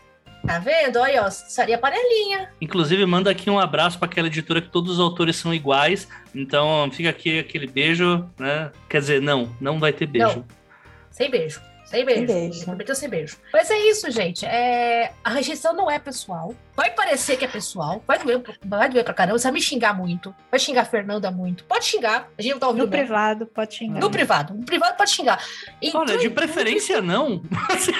[0.46, 0.98] Tá vendo?
[0.98, 2.50] Olha, ó, seria panelinha.
[2.60, 6.08] Inclusive, manda aqui um abraço para aquela editora que todos os autores são iguais.
[6.34, 8.70] Então, fica aqui aquele beijo, né?
[8.88, 10.38] Quer dizer, não, não vai ter beijo.
[10.38, 10.44] Não.
[11.10, 11.60] Sem beijo.
[11.88, 12.26] Sem beijo.
[12.26, 12.64] Sem beijo.
[12.64, 13.38] Prometeu sem beijo.
[13.50, 14.44] Mas é isso, gente.
[14.44, 15.12] É...
[15.24, 16.54] A rejeição não é pessoal.
[16.76, 18.02] Vai parecer que é pessoal.
[18.06, 19.38] Vai doer, vai doer pra caramba.
[19.38, 20.34] Você vai me xingar muito.
[20.50, 21.64] Vai xingar a Fernanda muito.
[21.64, 22.28] Pode xingar.
[22.38, 22.84] A gente não tá ouvindo.
[22.84, 23.00] No bem.
[23.00, 24.00] privado, pode xingar.
[24.00, 24.54] No privado.
[24.54, 25.42] No privado pode xingar.
[25.80, 27.42] Então, Olha, de preferência não.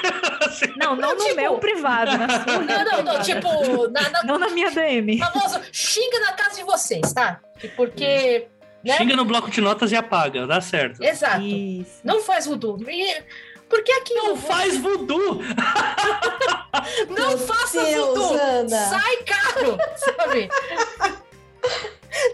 [0.76, 1.36] não, não, no tipo...
[1.36, 2.18] meu privado.
[2.18, 3.22] Na sua não, não, não.
[3.22, 4.22] Tipo, na, na...
[4.22, 5.18] não na minha DM.
[5.18, 7.41] Famoso, xinga na casa de vocês, tá?
[7.74, 8.47] Porque.
[8.84, 8.97] Né?
[8.97, 11.03] Xinga no bloco de notas e apaga, dá certo.
[11.03, 11.43] Exato.
[11.43, 12.01] Isso.
[12.05, 12.78] Não faz voodoo.
[12.89, 13.24] E
[13.69, 15.43] porque aqui não faz voodoo.
[17.09, 18.39] não Meu faça Deus, voodoo.
[18.41, 18.89] Ana.
[18.89, 20.49] Sai caro, sabe?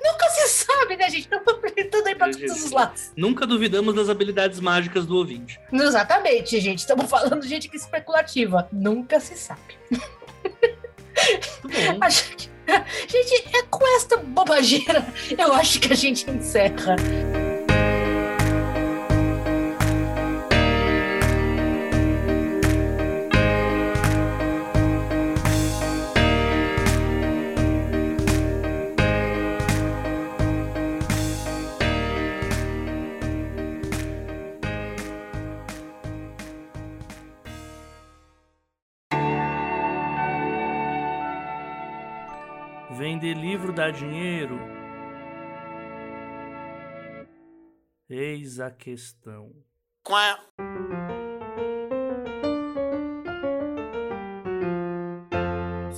[0.03, 1.22] Nunca se sabe, né, gente?
[1.22, 1.55] Estamos
[1.91, 3.12] tudo aí para todos os lados.
[3.16, 5.61] Nunca duvidamos das habilidades mágicas do ouvinte.
[5.72, 6.78] Exatamente, gente.
[6.78, 8.68] Estamos falando de gente que é especulativa.
[8.72, 9.76] Nunca se sabe.
[13.09, 15.07] Gente, é com esta bobageira,
[15.37, 16.97] eu acho que a gente encerra.
[43.75, 44.59] Dá dinheiro?
[48.09, 49.51] Eis a questão.
[50.05, 50.39] Quá.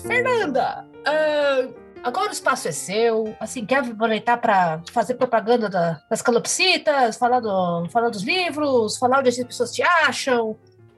[0.07, 3.37] Fernanda, uh, agora o espaço é seu.
[3.39, 9.19] Assim, quer aproveitar para fazer propaganda da, das calopsitas, falar, do, falar dos livros, falar
[9.19, 10.57] onde as pessoas te acham?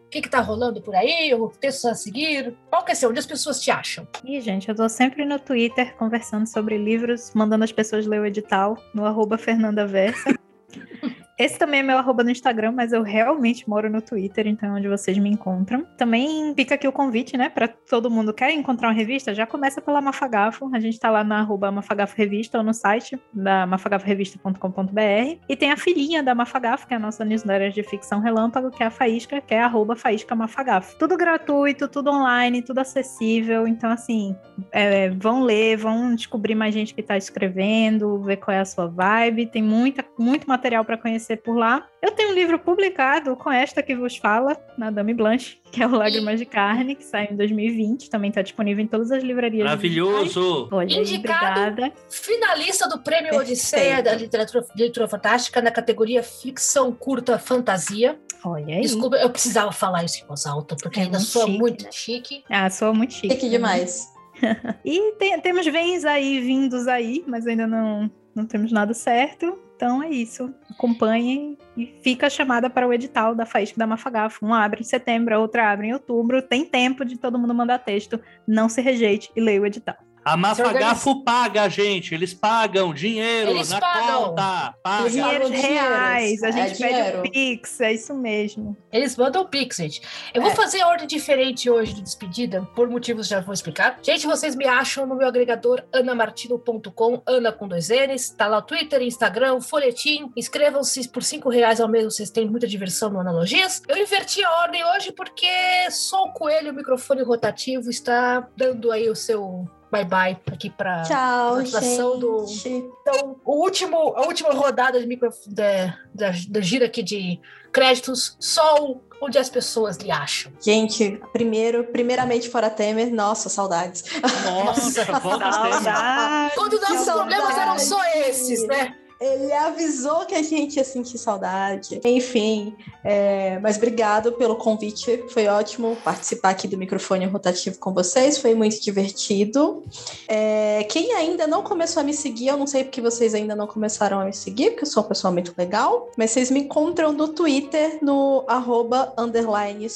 [0.08, 1.34] O que, que tá rolando por aí?
[1.34, 2.56] O texto a seguir?
[2.70, 3.10] Qual que é seu?
[3.10, 4.08] Onde as pessoas te acham?
[4.24, 8.24] Ih, gente, eu tô sempre no Twitter conversando sobre livros, mandando as pessoas ler o
[8.24, 10.34] edital no arroba Fernanda Versa.
[11.38, 14.78] Esse também é meu arroba no Instagram, mas eu realmente moro no Twitter, então é
[14.78, 15.86] onde vocês me encontram.
[15.96, 19.80] Também fica aqui o convite, né, para todo mundo quer encontrar uma revista, já começa
[19.80, 20.68] pela Mafagafo.
[20.74, 25.38] A gente tá lá na arroba Mafagafo Revista ou no site da mafagaforevista.com.br.
[25.48, 28.82] E tem a filhinha da Mafagafo, que é a nossa newsletter de ficção relâmpago, que
[28.82, 30.98] é a Faísca, que é arroba Faísca Mafagafo.
[30.98, 33.68] Tudo gratuito, tudo online, tudo acessível.
[33.68, 34.34] Então, assim,
[34.72, 38.88] é, vão ler, vão descobrir mais gente que tá escrevendo, ver qual é a sua
[38.88, 39.46] vibe.
[39.46, 41.86] Tem muita, muito material para conhecer por lá.
[42.00, 45.86] Eu tenho um livro publicado com esta que vos fala, na Dame Blanche, que é
[45.86, 49.64] o Lágrimas de Carne, que saiu em 2020, também está disponível em todas as livrarias.
[49.64, 50.68] Maravilhoso!
[50.70, 51.92] Olha, Indicado obrigada.
[52.08, 53.50] finalista do Prêmio Perfeito.
[53.50, 58.18] Odisseia da literatura, literatura Fantástica na categoria Ficção Curta Fantasia.
[58.44, 58.82] Olha aí.
[58.82, 61.90] Desculpa, eu precisava falar isso em voz alta, porque é ainda sou chique, muito né?
[61.92, 62.44] chique.
[62.48, 63.34] Ah, sou muito chique.
[63.34, 64.12] Chique demais.
[64.84, 69.58] e tem, temos vens aí, vindos aí, mas ainda não, não temos nada certo.
[69.78, 70.52] Então é isso.
[70.68, 74.44] Acompanhem e fica a chamada para o edital da Faísca da Mafagafo.
[74.44, 76.42] Um abre em setembro, a outra abre em outubro.
[76.42, 78.20] Tem tempo de todo mundo mandar texto.
[78.44, 79.96] Não se rejeite e leia o edital.
[80.28, 82.14] A Mafagafo paga, gente.
[82.14, 84.24] Eles pagam dinheiro Eles na pagam.
[84.24, 84.74] conta.
[84.82, 85.08] Paga.
[85.08, 86.42] Dinheiros reais.
[86.42, 87.80] A gente é pede o Pix.
[87.80, 88.76] É isso mesmo.
[88.92, 90.02] Eles mandam o Pix, gente.
[90.34, 90.44] Eu é.
[90.44, 93.98] vou fazer ordem diferente hoje de despedida, por motivos que já vou explicar.
[94.02, 98.28] Gente, vocês me acham no meu agregador anamartino.com, Ana com dois N's.
[98.28, 100.30] Tá lá o Twitter, Instagram, folhetim.
[100.36, 102.04] Inscrevam-se por cinco reais ao mês.
[102.04, 103.80] Vocês têm muita diversão no Analogias.
[103.88, 109.08] Eu inverti a ordem hoje porque só o coelho, o microfone rotativo, está dando aí
[109.08, 112.46] o seu bye bye aqui para a apresentação do.
[112.64, 117.40] Então, o último, a última rodada de micro, da, da, da gira aqui de
[117.72, 120.52] créditos, só onde as pessoas lhe acham.
[120.60, 124.04] Gente, primeiro, primeiramente fora Temer, nossa, saudades.
[124.44, 126.54] Nossa, saudades.
[126.54, 128.96] Quando nossos problemas eram só esses, né?
[129.20, 132.00] Ele avisou que a gente ia sentir saudade.
[132.04, 135.24] Enfim, é, mas obrigado pelo convite.
[135.30, 138.38] Foi ótimo participar aqui do microfone rotativo com vocês.
[138.38, 139.82] Foi muito divertido.
[140.28, 143.66] É, quem ainda não começou a me seguir, eu não sei porque vocês ainda não
[143.66, 146.10] começaram a me seguir, porque eu sou uma pessoa muito legal.
[146.16, 149.88] Mas vocês me encontram no Twitter, no arroba underline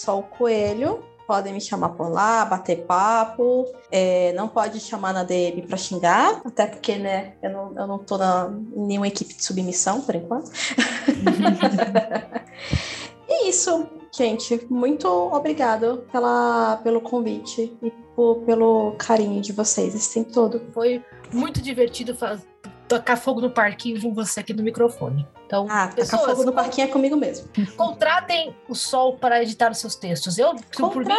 [1.33, 3.65] podem me chamar por lá, bater papo.
[3.91, 7.99] É, não pode chamar na DM para xingar, até porque, né, eu não, eu não
[7.99, 10.51] tô na, em nenhuma equipe de submissão por enquanto.
[13.27, 14.67] e isso, gente.
[14.69, 20.61] Muito obrigado pela, pelo convite e por, pelo carinho de vocês esse tempo todo.
[20.75, 21.03] Foi
[21.33, 22.52] muito divertido fazer
[22.99, 25.27] tocar fogo no parquinho com você aqui no microfone.
[25.47, 27.49] Então, ah, pessoas, fogo no parquinho é comigo mesmo.
[27.77, 30.39] Contratem o Sol para editar os seus textos.
[30.39, 31.13] Eu, por mim,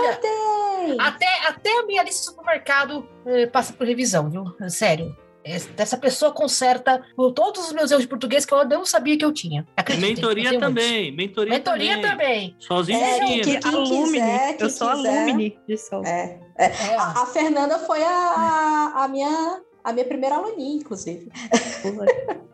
[1.00, 4.46] até, até a minha lista de supermercado eh, passa por revisão, viu?
[4.70, 5.16] Sério.
[5.44, 7.04] Essa pessoa conserta
[7.36, 9.68] todos os meus erros de português que eu não sabia que eu tinha.
[9.76, 11.12] Acreditem, mentoria também.
[11.12, 12.10] Mentoria, mentoria também.
[12.10, 12.56] também.
[12.60, 14.04] Sozinho é, que, que, quem.
[14.04, 15.18] Quiser, eu sou quiser.
[15.18, 16.02] alumine de sol.
[16.06, 16.66] É, é.
[16.66, 16.96] é.
[16.96, 21.30] A, a, Fernanda foi a, a minha a minha primeira aluninha, inclusive.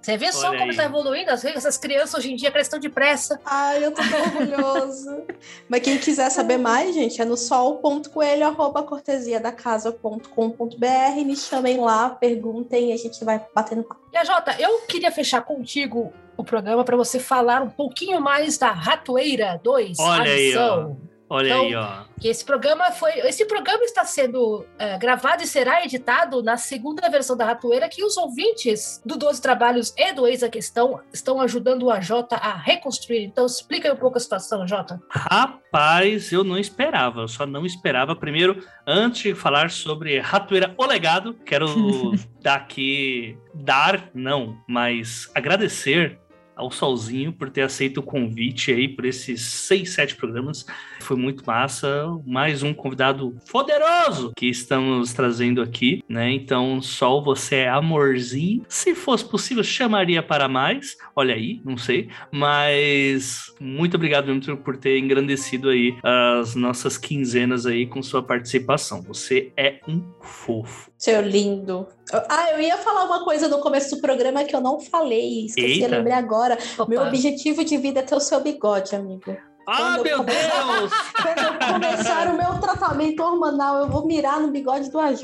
[0.02, 1.30] Você vê só como está evoluindo?
[1.30, 3.40] Essas crianças hoje em dia crescem depressa.
[3.46, 5.24] Ai, eu tô tão orgulhoso.
[5.68, 11.26] Mas quem quiser saber mais, gente, é no sol.coelho, arroba cortesiadacasa.com.br.
[11.26, 14.02] Me chamem lá, perguntem e a gente vai batendo papo.
[14.12, 18.58] E a Jota, eu queria fechar contigo o programa para você falar um pouquinho mais
[18.58, 20.92] da Ratoeira 2, Olha aí, ó.
[21.30, 22.04] Olha então, aí, ó.
[22.20, 23.12] Que esse programa foi.
[23.20, 28.04] Esse programa está sendo é, gravado e será editado na segunda versão da Ratoeira, que
[28.04, 32.58] os ouvintes do 12 Trabalhos e do Ex a Questão estão ajudando o AJ a
[32.58, 33.24] reconstruir.
[33.24, 35.00] Então, explica aí um pouco a situação, Jota.
[35.10, 37.22] Rapaz, eu não esperava.
[37.22, 38.16] Eu só não esperava.
[38.16, 41.68] Primeiro, antes de falar sobre Ratoeira O Legado, quero
[42.42, 43.38] dar aqui.
[43.54, 46.20] Dar, não, mas agradecer
[46.60, 50.66] ao Solzinho por ter aceito o convite aí por esses seis, sete programas.
[51.00, 52.06] Foi muito massa.
[52.26, 56.32] Mais um convidado poderoso que estamos trazendo aqui, né?
[56.32, 58.64] Então, Sol, você é amorzinho.
[58.68, 60.98] Se fosse possível, chamaria para mais.
[61.16, 62.10] Olha aí, não sei.
[62.32, 69.02] Mas muito obrigado mesmo por ter engrandecido aí as nossas quinzenas aí com sua participação.
[69.04, 70.92] Você é um fofo.
[70.98, 71.88] Seu lindo.
[72.12, 75.84] Ah, eu ia falar uma coisa no começo do programa que eu não falei, esqueci,
[75.84, 75.88] Eita.
[75.88, 76.58] lembrei agora.
[76.78, 76.90] Opa.
[76.90, 79.38] Meu objetivo de vida é ter o seu bigode, amigo.
[79.72, 80.92] Ah, meu começar, Deus!
[81.22, 85.22] Quando eu começar o meu tratamento hormonal, eu vou mirar no bigode do AJ.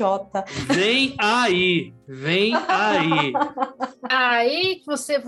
[0.68, 3.32] Vem aí, vem aí.
[4.08, 5.20] Aí que você.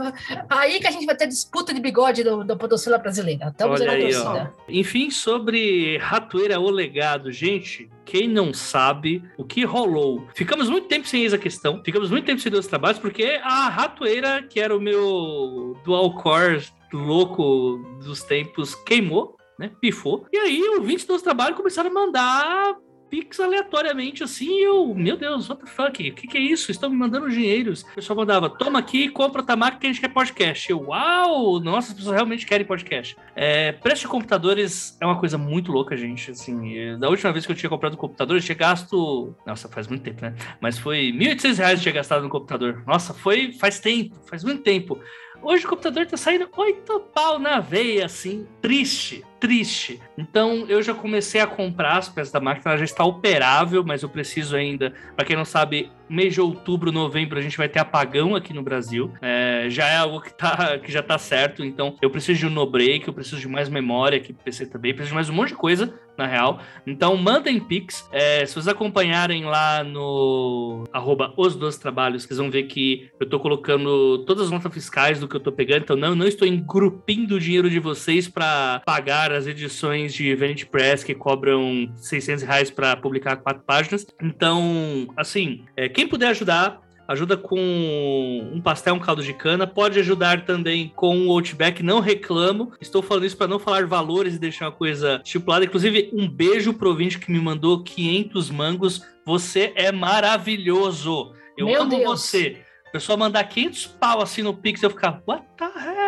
[0.48, 3.48] Aí que a gente vai ter disputa de bigode do, da podocila brasileira.
[3.48, 4.46] Estamos Olha aí ó.
[4.68, 10.26] Enfim, sobre Ratoeira o Legado, gente, quem não sabe o que rolou?
[10.34, 14.42] Ficamos muito tempo sem essa questão, ficamos muito tempo sem dois trabalhos, porque a Ratoeira,
[14.42, 19.70] que era o meu dual core louco dos tempos, queimou, né?
[19.80, 20.26] Pifou.
[20.32, 22.76] E aí, ouvintes dos trabalhos começaram a mandar
[23.10, 26.08] Pix aleatoriamente assim, eu, meu Deus, what the fuck?
[26.08, 26.70] O que, que é isso?
[26.70, 27.82] Estão me mandando dinheiros.
[27.82, 30.70] O pessoal mandava, toma aqui, compra o Tamar que a gente quer podcast.
[30.70, 31.58] Eu, uau!
[31.60, 33.16] Nossa, as pessoas realmente querem podcast.
[33.34, 36.30] É, preço de computadores é uma coisa muito louca, gente.
[36.30, 39.34] Assim, da última vez que eu tinha comprado um computador, eu tinha gasto.
[39.46, 40.34] Nossa, faz muito tempo, né?
[40.60, 42.82] Mas foi 1.800 reais que eu tinha gastado no computador.
[42.86, 45.00] Nossa, foi faz tempo, faz muito tempo.
[45.42, 50.00] Hoje o computador tá saindo oito pau na veia, assim, triste, triste.
[50.16, 54.02] Então eu já comecei a comprar as peças da máquina, ela já está operável, mas
[54.02, 57.78] eu preciso ainda, para quem não sabe, mês de outubro, novembro, a gente vai ter
[57.78, 59.12] apagão aqui no Brasil.
[59.20, 62.50] É, já é algo que, tá, que já tá certo, então eu preciso de um
[62.50, 65.48] no-break, eu preciso de mais memória aqui pro PC também, preciso de mais um monte
[65.48, 66.60] de coisa, na real.
[66.84, 68.08] Então mandem Pix.
[68.10, 73.28] É, se vocês acompanharem lá no arroba os dois trabalhos, vocês vão ver que eu
[73.28, 75.82] tô colocando todas as notas fiscais do que eu tô pegando.
[75.82, 80.66] Então não, não estou engrupindo o dinheiro de vocês para pagar as edições de Vanity
[80.66, 84.06] Press que cobram 600 reais para publicar quatro páginas.
[84.22, 89.66] Então, assim, é, quem puder ajudar, ajuda com um pastel, um caldo de cana.
[89.66, 92.72] Pode ajudar também com o Outback, não reclamo.
[92.80, 95.64] Estou falando isso para não falar valores e deixar uma coisa estipulada.
[95.64, 99.02] Inclusive, um beijo pro ouvinte que me mandou 500 mangos.
[99.24, 101.32] Você é maravilhoso.
[101.56, 102.04] Eu Meu amo Deus.
[102.04, 102.58] você.
[102.86, 106.07] A pessoa mandar 500 pau assim no Pix, eu ficar, what the hell?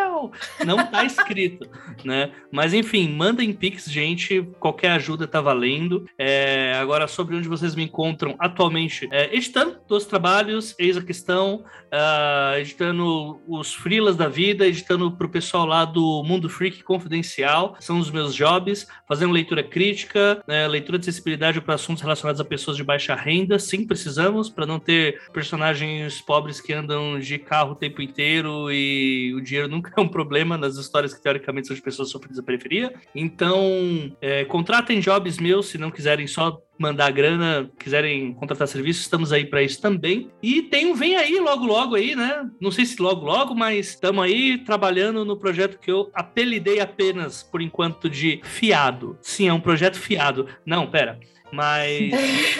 [0.64, 1.68] Não tá escrito,
[2.04, 2.32] né?
[2.50, 4.42] Mas enfim, mandem Pix, gente.
[4.58, 6.06] Qualquer ajuda tá valendo.
[6.18, 11.64] É, agora, sobre onde vocês me encontram atualmente, é, editando dos trabalhos, eis a questão,
[11.92, 17.98] ah, editando os freelas da vida, editando pro pessoal lá do Mundo Freak Confidencial, são
[17.98, 22.76] os meus jobs, fazendo leitura crítica, né, leitura de sensibilidade para assuntos relacionados a pessoas
[22.76, 27.76] de baixa renda, sim, precisamos, para não ter personagens pobres que andam de carro o
[27.76, 31.82] tempo inteiro e o dinheiro nunca é um problema nas histórias que teoricamente são de
[31.82, 32.92] pessoas sofridas da periferia.
[33.14, 39.32] Então, é, contratem jobs meus se não quiserem só mandar grana, quiserem contratar serviço, estamos
[39.32, 40.30] aí para isso também.
[40.42, 42.48] E tem um Vem Aí logo logo aí, né?
[42.58, 47.42] Não sei se logo logo, mas estamos aí trabalhando no projeto que eu apelidei apenas
[47.42, 49.18] por enquanto de Fiado.
[49.20, 50.46] Sim, é um projeto fiado.
[50.64, 51.18] Não, pera.
[51.52, 52.12] Mas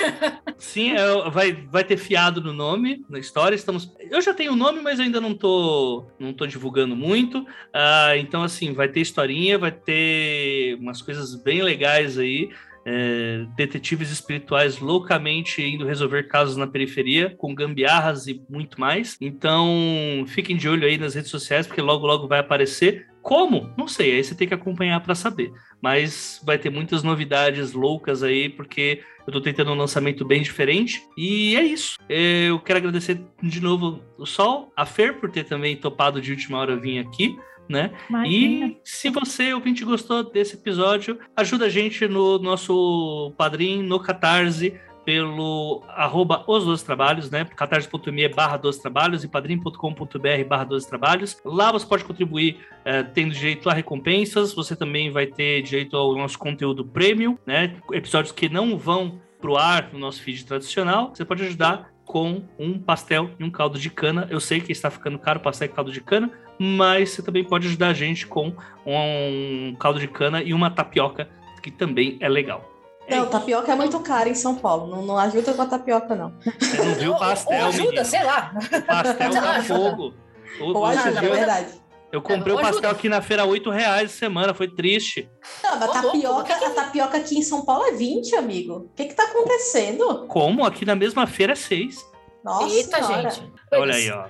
[0.58, 3.54] sim, é, vai, vai ter fiado no nome, na história.
[3.54, 3.92] Estamos.
[4.10, 7.46] Eu já tenho o nome, mas ainda não tô, não tô divulgando muito.
[7.72, 12.50] Ah, então, assim, vai ter historinha, vai ter umas coisas bem legais aí
[12.84, 19.16] é, detetives espirituais loucamente indo resolver casos na periferia, com gambiarras e muito mais.
[19.20, 23.06] Então, fiquem de olho aí nas redes sociais, porque logo, logo vai aparecer.
[23.30, 23.72] Como?
[23.78, 25.52] Não sei, aí você tem que acompanhar para saber.
[25.80, 31.00] Mas vai ter muitas novidades loucas aí, porque eu tô tentando um lançamento bem diferente.
[31.16, 31.96] E é isso.
[32.08, 36.58] Eu quero agradecer de novo o Sol, a Fer, por ter também topado de última
[36.58, 37.38] hora vir aqui.
[37.68, 37.92] Né?
[38.26, 44.74] E se você, ouvinte, gostou desse episódio, ajuda a gente no nosso padrinho, no Catarse,
[45.10, 47.44] pelo arroba os dois trabalhos, né?
[47.44, 51.36] catarse.me barra dos trabalhos e padrim.com.br barra dos trabalhos.
[51.44, 56.14] Lá você pode contribuir eh, tendo direito a recompensas, você também vai ter direito ao
[56.14, 57.74] nosso conteúdo premium, né?
[57.92, 61.10] Episódios que não vão pro ar no nosso feed tradicional.
[61.12, 64.28] Você pode ajudar com um pastel e um caldo de cana.
[64.30, 67.66] Eu sei que está ficando caro pastel e caldo de cana, mas você também pode
[67.66, 68.54] ajudar a gente com
[68.86, 71.28] um caldo de cana e uma tapioca,
[71.60, 72.79] que também é legal.
[73.16, 74.86] Não, tapioca é muito caro em São Paulo.
[74.86, 76.32] Não, não ajuda com a tapioca, não.
[76.58, 78.04] Você não viu o Ou- pastel, ou ajuda, menino.
[78.04, 78.52] sei lá.
[78.54, 79.74] O pastel tá ajuda.
[79.90, 80.14] fogo.
[80.60, 81.32] Ou você ajuda, é viu?
[81.32, 81.80] verdade.
[82.12, 82.90] Eu comprei É, o ou pastel ajuda.
[82.90, 85.30] aqui na feira, 8 reais essa semana, foi triste.
[85.62, 88.74] Não, mas louco, tapioca, a tapioca aqui em São Paulo é 20, amigo.
[88.74, 90.26] O que que tá acontecendo?
[90.26, 90.64] Como?
[90.64, 92.04] Aqui na mesma feira é 6.
[92.44, 93.30] Nossa Eita, senhora.
[93.30, 93.52] gente.
[93.72, 94.24] Olha aí, ó.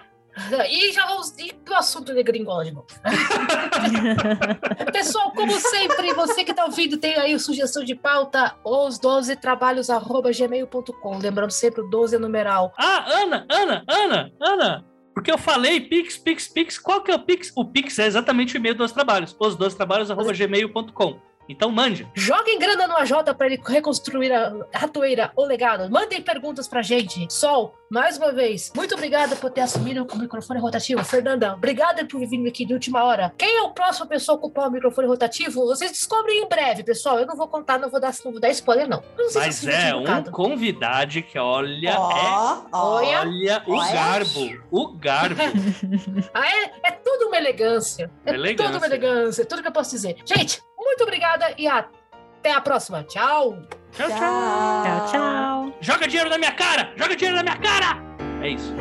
[0.69, 2.87] E já vamos ir pro assunto de gringola de novo.
[4.93, 9.91] Pessoal, como sempre, você que tá ouvindo tem aí sugestão de pauta, os 12 trabalhos
[9.91, 11.19] arroba gmail.com.
[11.19, 12.73] Lembrando sempre o 12 é numeral.
[12.79, 14.85] Ah, Ana, Ana, Ana, Ana.
[15.15, 16.79] Porque eu falei Pix, Pix, Pix.
[16.79, 17.53] Qual que é o Pix?
[17.57, 19.37] O Pix é exatamente o e-mail dos trabalhos.
[19.39, 21.30] Os dois trabalhos, arroba gmail.com.
[21.51, 22.09] Então mande.
[22.15, 25.91] Joguem grana no AJ para ele reconstruir a ratoeira, o legado.
[25.91, 27.27] Mandem perguntas pra gente.
[27.33, 31.05] Sol, mais uma vez, muito obrigada por ter assumido o microfone rotativo.
[31.05, 33.33] Fernanda, obrigada por vir aqui de última hora.
[33.37, 35.67] Quem é o próximo pessoa a ocupar o microfone rotativo?
[35.67, 37.19] Vocês descobrem em breve, pessoal.
[37.19, 39.03] Eu não vou contar, não vou dar, não vou dar spoiler, não.
[39.19, 42.67] Não sei Mas se eu sou é um convidado que olha, Ó, é.
[42.73, 43.21] Olha.
[43.21, 43.93] olha o Olha.
[43.93, 45.41] garbo, o garbo.
[46.33, 48.11] Ah, é, é tudo uma elegância.
[48.25, 48.67] É Elegância.
[48.73, 49.45] tudo uma elegância.
[49.45, 50.17] Tudo que eu posso dizer.
[50.25, 53.05] Gente, muito obrigada e até a próxima.
[53.05, 53.63] Tchau.
[53.93, 54.19] Tchau, tchau.
[54.19, 55.73] Tchau, Tchau.
[55.81, 56.93] Joga dinheiro na minha cara!
[56.97, 57.97] Joga dinheiro na minha cara!
[58.43, 58.75] É isso.